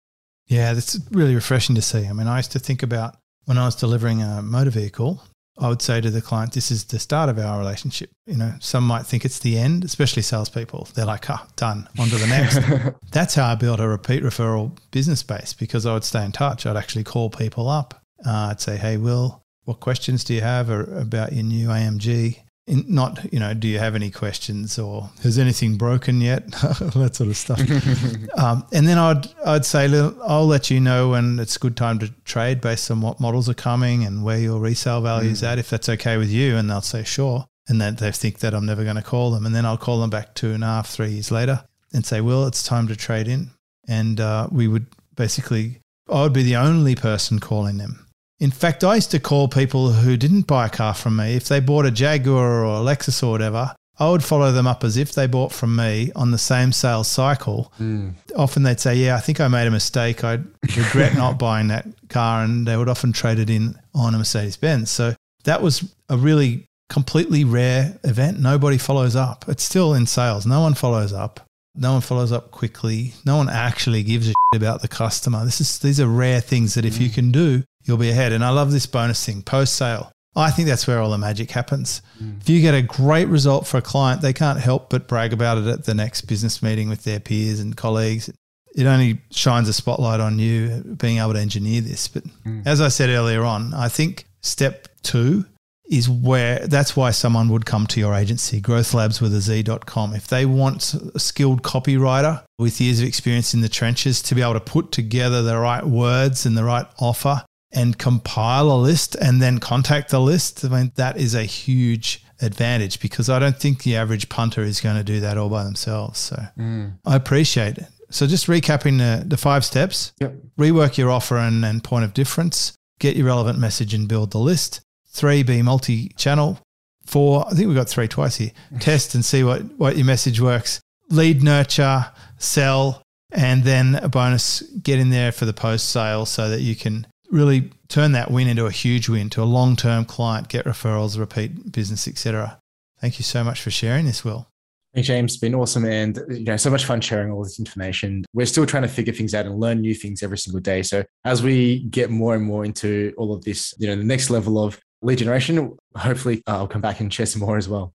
yeah, 0.52 0.74
that's 0.74 1.00
really 1.12 1.34
refreshing 1.34 1.76
to 1.76 1.82
see. 1.82 2.06
I 2.06 2.12
mean, 2.12 2.28
I 2.28 2.36
used 2.36 2.52
to 2.52 2.60
think 2.60 2.84
about 2.84 3.16
when 3.46 3.58
I 3.58 3.64
was 3.64 3.76
delivering 3.76 4.22
a 4.22 4.42
motor 4.42 4.70
vehicle, 4.70 5.24
I 5.60 5.70
would 5.70 5.82
say 5.82 6.02
to 6.02 6.10
the 6.10 6.22
client, 6.22 6.54
this 6.54 6.72
is 6.72 6.86
the 6.86 7.00
start 7.00 7.30
of 7.30 7.38
our 7.38 7.60
relationship. 7.60 8.10
You 8.26 8.38
know, 8.38 8.54
some 8.60 8.86
might 8.86 9.06
think 9.06 9.26
it's 9.26 9.40
the 9.40 9.58
end, 9.58 9.84
especially 9.84 10.22
salespeople. 10.22 10.88
They're 10.94 11.06
like, 11.06 11.30
oh, 11.30 11.46
done, 11.56 11.88
on 12.00 12.08
to 12.08 12.16
the 12.16 12.28
next. 12.28 12.96
That's 13.12 13.36
how 13.36 13.52
I 13.52 13.56
built 13.56 13.80
a 13.80 13.88
repeat 13.88 14.24
referral 14.24 14.78
business 14.92 15.24
base 15.24 15.54
because 15.54 15.86
I 15.86 15.94
would 15.94 16.04
stay 16.04 16.24
in 16.24 16.32
touch. 16.32 16.66
I'd 16.66 16.78
actually 16.78 17.04
call 17.04 17.30
people 17.30 17.70
up. 17.70 18.02
Uh, 18.26 18.50
I'd 18.52 18.62
say, 18.62 18.78
hey, 18.78 18.98
Will, 18.98 19.44
what 19.66 19.80
questions 19.80 20.24
do 20.24 20.34
you 20.34 20.42
have 20.42 20.70
about 20.70 21.34
your 21.34 21.44
new 21.44 21.68
AMG? 21.68 22.40
In, 22.72 22.86
not, 22.88 23.34
you 23.34 23.40
know, 23.40 23.54
do 23.54 23.68
you 23.68 23.80
have 23.80 23.96
any 23.96 24.10
questions 24.10 24.80
or 24.80 25.10
has 25.24 25.38
anything 25.38 25.76
broken 25.78 26.22
yet? 26.22 26.50
that 26.52 27.12
sort 27.16 27.30
of 27.30 27.36
stuff. 27.36 27.60
um, 28.38 28.66
and 28.72 28.88
then 28.88 28.98
I'd, 28.98 29.28
I'd 29.46 29.66
say, 29.66 29.90
I'll 30.24 30.48
let 30.48 30.72
you 30.72 30.80
know 30.80 31.10
when 31.10 31.38
it's 31.38 31.58
a 31.58 31.60
good 31.60 31.76
time 31.76 32.00
to 32.00 32.08
trade 32.24 32.62
based 32.62 32.90
on 32.90 33.02
what 33.02 33.20
models 33.20 33.50
are 33.50 33.54
coming 33.54 34.06
and 34.06 34.24
where 34.24 34.40
your 34.40 34.60
resale 34.60 35.02
value 35.02 35.32
is 35.32 35.42
mm. 35.42 35.52
at, 35.52 35.60
if 35.60 35.70
that's 35.70 35.90
okay 35.90 36.16
with 36.16 36.30
you. 36.30 36.56
And 36.56 36.70
they'll 36.70 36.80
say, 36.80 37.04
sure. 37.04 37.46
And 37.68 37.82
then 37.82 37.96
they 37.96 38.12
think 38.12 38.40
that 38.40 38.54
I'm 38.54 38.66
never 38.66 38.86
going 38.86 38.96
to 38.96 39.02
call 39.02 39.32
them. 39.32 39.46
And 39.46 39.54
then 39.54 39.66
I'll 39.66 39.78
call 39.78 40.00
them 40.00 40.10
back 40.10 40.34
two 40.34 40.52
and 40.52 40.64
a 40.64 40.68
half, 40.68 40.88
three 40.88 41.10
years 41.10 41.30
later 41.30 41.66
and 41.94 42.06
say, 42.06 42.22
well, 42.22 42.48
it's 42.48 42.64
time 42.64 42.88
to 42.88 42.96
trade 42.96 43.28
in. 43.28 43.52
And 43.88 44.22
uh, 44.22 44.48
we 44.50 44.70
would 44.70 44.88
basically, 45.16 45.82
I 46.10 46.24
would 46.24 46.34
be 46.34 46.44
the 46.44 46.56
only 46.56 46.96
person 46.96 47.40
calling 47.40 47.78
them 47.78 48.08
in 48.42 48.50
fact, 48.50 48.84
I 48.84 48.96
used 48.96 49.12
to 49.12 49.20
call 49.20 49.48
people 49.48 49.92
who 49.92 50.18
didn't 50.18 50.48
buy 50.48 50.66
a 50.66 50.70
car 50.70 50.96
from 50.96 51.16
me. 51.16 51.36
If 51.36 51.48
they 51.48 51.60
bought 51.60 51.86
a 51.86 51.92
Jaguar 51.92 52.66
or 52.66 52.82
a 52.82 52.84
Lexus 52.84 53.22
or 53.22 53.30
whatever, 53.30 53.76
I 54.00 54.10
would 54.10 54.24
follow 54.24 54.52
them 54.52 54.66
up 54.66 54.84
as 54.84 54.98
if 54.98 55.14
they 55.14 55.28
bought 55.28 55.52
from 55.52 55.76
me 55.76 56.12
on 56.16 56.32
the 56.32 56.40
same 56.40 56.72
sales 56.72 57.08
cycle. 57.08 57.72
Mm. 57.80 58.16
Often 58.36 58.64
they'd 58.64 58.80
say, 58.80 58.96
Yeah, 58.96 59.16
I 59.16 59.20
think 59.20 59.40
I 59.40 59.48
made 59.48 59.68
a 59.68 59.72
mistake. 59.72 60.24
I 60.24 60.40
regret 60.76 61.14
not 61.14 61.38
buying 61.40 61.68
that 61.68 61.86
car. 62.10 62.44
And 62.44 62.68
they 62.68 62.76
would 62.76 62.90
often 62.90 63.14
trade 63.14 63.38
it 63.38 63.52
in 63.52 63.76
on 63.94 64.16
a 64.16 64.18
Mercedes 64.18 64.58
Benz. 64.58 64.90
So 64.90 65.14
that 65.44 65.62
was 65.62 65.94
a 66.10 66.18
really 66.18 66.66
completely 66.90 67.44
rare 67.44 68.00
event. 68.04 68.40
Nobody 68.40 68.80
follows 68.80 69.16
up. 69.16 69.46
It's 69.50 69.64
still 69.64 69.94
in 69.94 70.08
sales. 70.08 70.48
No 70.48 70.62
one 70.62 70.74
follows 70.74 71.14
up. 71.14 71.48
No 71.76 71.94
one 71.94 72.02
follows 72.02 72.32
up 72.32 72.50
quickly. 72.50 73.14
No 73.24 73.38
one 73.38 73.50
actually 73.50 74.02
gives 74.02 74.30
a 74.30 74.34
shit 74.34 74.62
about 74.62 74.82
the 74.82 74.88
customer. 74.88 75.46
This 75.46 75.62
is 75.62 75.78
these 75.78 76.00
are 76.00 76.08
rare 76.08 76.42
things 76.42 76.74
that 76.74 76.86
if 76.86 76.96
mm. 76.96 77.02
you 77.02 77.10
can 77.12 77.32
do, 77.32 77.64
you'll 77.84 77.98
be 77.98 78.10
ahead. 78.10 78.32
And 78.32 78.44
I 78.44 78.50
love 78.50 78.72
this 78.72 78.86
bonus 78.86 79.26
thing 79.26 79.41
post 79.41 79.76
sale. 79.76 80.12
I 80.36 80.50
think 80.50 80.67
that's 80.67 80.88
where 80.88 81.00
all 81.00 81.12
the 81.12 81.17
magic 81.17 81.52
happens. 81.52 82.02
Mm. 82.22 82.39
If 82.39 82.50
you 82.50 82.62
get 82.62 82.74
a 82.74 82.82
great 82.82 83.28
result 83.28 83.67
for 83.67 83.78
a 83.78 83.82
client, 83.82 84.22
they 84.22 84.32
can't 84.32 84.60
help 84.60 84.89
but 84.89 85.08
brag 85.08 85.34
about 85.34 85.58
it 85.58 85.67
at 85.67 85.84
the 85.84 85.94
next 85.94 86.22
business 86.22 86.63
meeting 86.63 86.88
with 86.88 87.04
their 87.04 87.20
peers 87.20 87.60
and 87.60 87.76
colleagues. 87.76 88.30
It 88.74 88.86
only 88.86 89.20
shines 89.32 89.67
a 89.67 89.74
spotlight 89.74 90.22
on 90.22 90.39
you 90.39 90.96
being 90.98 91.17
able 91.17 91.34
to 91.34 91.39
engineer 91.39 91.82
this. 91.82 92.08
But 92.08 92.24
mm. 92.46 92.65
as 92.65 92.80
I 92.80 92.88
said 92.88 93.10
earlier 93.10 93.44
on, 93.44 93.74
I 93.74 93.89
think 93.89 94.26
step 94.41 94.88
two 95.04 95.46
is 95.89 96.10
where 96.10 96.65
that's 96.67 96.96
why 96.96 97.12
someone 97.12 97.50
would 97.50 97.65
come 97.65 97.86
to 97.86 98.00
your 98.00 98.15
agency, 98.15 98.62
growthlabswithaz.com. 98.62 100.15
If 100.15 100.28
they 100.28 100.46
want 100.46 100.94
a 100.94 101.20
skilled 101.20 101.63
copywriter 101.63 102.41
with 102.58 102.80
years 102.80 103.02
of 103.02 103.08
experience 103.08 103.54
in 103.54 103.60
the 103.60 103.67
trenches 103.67 104.22
to 104.22 104.36
be 104.36 104.41
able 104.41 104.54
to 104.54 104.62
put 104.62 104.94
together 104.94 105.41
the 105.44 105.58
right 105.58 105.86
words 105.86 106.46
and 106.46 106.58
the 106.58 106.63
right 106.63 106.86
offer 107.00 107.44
and 107.74 107.98
compile 107.98 108.72
a 108.72 108.80
list 108.80 109.16
and 109.16 109.42
then 109.42 109.60
contact 109.60 110.10
the 110.12 110.20
list, 110.20 110.66
I 110.66 110.70
mean, 110.70 110.92
that 110.96 111.18
is 111.18 111.36
a 111.36 111.44
huge 111.44 112.24
advantage 112.42 113.00
because 113.00 113.30
I 113.30 113.40
don't 113.40 113.58
think 113.58 113.84
the 113.84 113.96
average 113.96 114.30
punter 114.30 114.62
is 114.64 114.82
going 114.82 114.98
to 114.98 115.04
do 115.04 115.20
that 115.22 115.38
all 115.38 115.50
by 115.50 115.64
themselves. 115.64 116.20
So 116.20 116.38
mm. 116.58 116.94
I 117.06 117.16
appreciate 117.16 117.78
it. 117.78 117.88
So 118.10 118.28
just 118.28 118.48
recapping 118.48 118.98
the, 118.98 119.26
the 119.26 119.38
five 119.38 119.64
steps, 119.64 120.12
yep. 120.20 120.36
rework 120.58 120.98
your 120.98 121.10
offer 121.10 121.38
and, 121.38 121.64
and 121.64 121.84
point 121.84 122.04
of 122.04 122.14
difference, 122.14 122.74
get 123.00 123.16
your 123.16 123.28
relevant 123.28 123.58
message 123.58 123.94
and 123.94 124.08
build 124.08 124.32
the 124.32 124.38
list. 124.38 124.82
Three, 125.08 125.44
be 125.44 125.62
multi-channel. 125.62 126.60
Four, 127.06 127.48
I 127.48 127.52
think 127.52 127.68
we've 127.68 127.76
got 127.76 127.90
three 127.90 128.08
twice 128.08 128.38
here. 128.38 128.52
Test 128.80 129.16
and 129.16 129.24
see 129.24 129.44
what, 129.44 129.64
what 129.78 129.96
your 129.96 130.06
message 130.06 130.42
works. 130.42 130.82
Lead 131.10 131.42
nurture, 131.42 132.12
sell, 132.38 133.02
and 133.32 133.64
then 133.64 133.96
a 133.96 134.10
bonus, 134.10 134.62
get 134.62 135.00
in 135.00 135.10
there 135.10 135.32
for 135.32 135.46
the 135.46 135.54
post 135.54 135.90
sale 135.90 136.26
so 136.26 136.50
that 136.50 136.62
you 136.62 136.76
can 136.76 137.08
really 137.32 137.72
turn 137.88 138.12
that 138.12 138.32
win 138.32 138.48
into 138.48 138.65
a 138.65 138.72
huge 138.72 139.10
win 139.10 139.30
to 139.32 139.41
a 139.41 139.46
long 139.46 139.76
term 139.76 140.06
client, 140.06 140.50
get 140.50 140.65
referrals, 140.65 141.17
repeat 141.17 141.72
business, 141.72 142.08
etc. 142.08 142.60
Thank 143.00 143.17
you 143.17 143.24
so 143.24 143.44
much 143.44 143.62
for 143.62 143.72
sharing 143.72 144.06
this, 144.06 144.24
Will. 144.24 144.48
Hey 144.94 145.04
James, 145.04 145.32
it's 145.34 145.39
been 145.39 145.56
awesome 145.56 145.86
and 145.86 146.20
you 146.30 146.44
know 146.44 146.58
so 146.58 146.70
much 146.70 146.84
fun 146.84 147.00
sharing 147.00 147.32
all 147.32 147.44
this 147.44 147.60
information. 147.60 148.26
We're 148.34 148.46
still 148.46 148.65
trying 148.65 148.84
to 148.84 148.89
figure 148.89 149.13
things 149.13 149.34
out 149.34 149.46
and 149.46 149.58
learn 149.58 149.80
new 149.80 149.96
things 149.96 150.22
every 150.22 150.38
single 150.38 150.60
day. 150.60 150.84
So 150.84 151.06
as 151.24 151.41
we 151.41 151.84
get 151.84 152.10
more 152.10 152.36
and 152.36 152.44
more 152.44 152.65
into 152.65 153.13
all 153.17 153.34
of 153.34 153.41
this, 153.46 153.74
you 153.80 153.88
know, 153.88 153.96
the 153.96 154.04
next 154.04 154.30
level 154.30 154.62
of 154.62 154.78
lead 155.02 155.20
generation, 155.20 155.78
hopefully 155.96 156.44
uh, 156.46 156.58
I'll 156.58 156.67
come 156.67 156.82
back 156.82 157.00
and 157.00 157.12
share 157.12 157.26
some 157.26 157.39
more 157.41 157.56
as 157.56 157.70
well. 157.70 157.94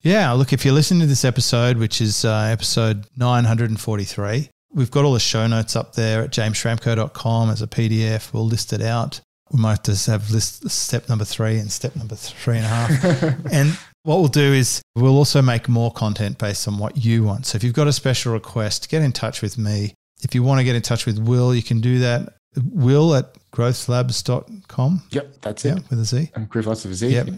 Yeah, 0.00 0.32
look, 0.32 0.52
if 0.52 0.64
you're 0.64 0.72
listening 0.72 1.00
to 1.00 1.06
this 1.06 1.24
episode, 1.24 1.76
which 1.76 2.00
is 2.00 2.24
uh, 2.24 2.48
episode 2.50 3.06
943, 3.16 4.48
We've 4.72 4.90
got 4.90 5.04
all 5.04 5.14
the 5.14 5.20
show 5.20 5.46
notes 5.46 5.76
up 5.76 5.94
there 5.94 6.22
at 6.22 6.30
jamesschramko.com 6.30 7.50
as 7.50 7.62
a 7.62 7.66
PDF. 7.66 8.32
We'll 8.32 8.46
list 8.46 8.72
it 8.72 8.82
out. 8.82 9.20
We 9.50 9.60
might 9.60 9.82
just 9.84 10.06
have 10.06 10.30
list 10.30 10.68
step 10.68 11.08
number 11.08 11.24
three 11.24 11.58
and 11.58 11.72
step 11.72 11.96
number 11.96 12.14
three 12.14 12.58
and 12.58 12.66
a 12.66 12.68
half. 12.68 13.44
and 13.52 13.78
what 14.02 14.18
we'll 14.18 14.28
do 14.28 14.52
is 14.52 14.82
we'll 14.94 15.16
also 15.16 15.40
make 15.40 15.68
more 15.68 15.90
content 15.90 16.38
based 16.38 16.68
on 16.68 16.78
what 16.78 16.96
you 16.96 17.24
want. 17.24 17.46
So 17.46 17.56
if 17.56 17.64
you've 17.64 17.74
got 17.74 17.86
a 17.86 17.92
special 17.92 18.32
request, 18.34 18.90
get 18.90 19.02
in 19.02 19.12
touch 19.12 19.40
with 19.40 19.56
me. 19.56 19.94
If 20.22 20.34
you 20.34 20.42
want 20.42 20.60
to 20.60 20.64
get 20.64 20.76
in 20.76 20.82
touch 20.82 21.06
with 21.06 21.18
Will, 21.18 21.54
you 21.54 21.62
can 21.62 21.80
do 21.80 22.00
that. 22.00 22.34
Will 22.56 23.14
at 23.14 23.34
growthlabs.com. 23.52 25.02
Yep, 25.10 25.34
that's 25.40 25.64
it. 25.64 25.82
With 25.88 26.00
a 26.00 26.04
Z. 26.04 26.30
And 26.34 26.50
growthlabs 26.50 26.84
with 26.84 26.92
a 26.92 26.94
Z. 26.94 27.08
Yep. 27.08 27.28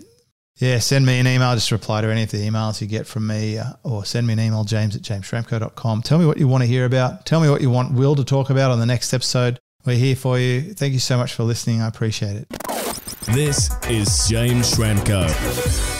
Yeah, 0.60 0.78
send 0.78 1.06
me 1.06 1.18
an 1.18 1.26
email. 1.26 1.54
Just 1.54 1.72
reply 1.72 2.02
to 2.02 2.08
any 2.08 2.24
of 2.24 2.30
the 2.30 2.46
emails 2.46 2.82
you 2.82 2.86
get 2.86 3.06
from 3.06 3.26
me 3.26 3.56
uh, 3.56 3.72
or 3.82 4.04
send 4.04 4.26
me 4.26 4.34
an 4.34 4.40
email, 4.40 4.62
james 4.64 4.94
at 4.94 5.00
jamesschramko.com. 5.00 6.02
Tell 6.02 6.18
me 6.18 6.26
what 6.26 6.36
you 6.36 6.46
want 6.48 6.62
to 6.62 6.66
hear 6.68 6.84
about. 6.84 7.24
Tell 7.24 7.40
me 7.40 7.48
what 7.48 7.62
you 7.62 7.70
want 7.70 7.94
Will 7.94 8.14
to 8.14 8.24
talk 8.24 8.50
about 8.50 8.70
on 8.70 8.78
the 8.78 8.86
next 8.86 9.14
episode. 9.14 9.58
We're 9.86 9.96
here 9.96 10.16
for 10.16 10.38
you. 10.38 10.74
Thank 10.74 10.92
you 10.92 10.98
so 10.98 11.16
much 11.16 11.32
for 11.32 11.44
listening. 11.44 11.80
I 11.80 11.88
appreciate 11.88 12.36
it. 12.36 12.48
This 13.32 13.70
is 13.88 14.28
James 14.28 14.74
Schramko. 14.74 15.99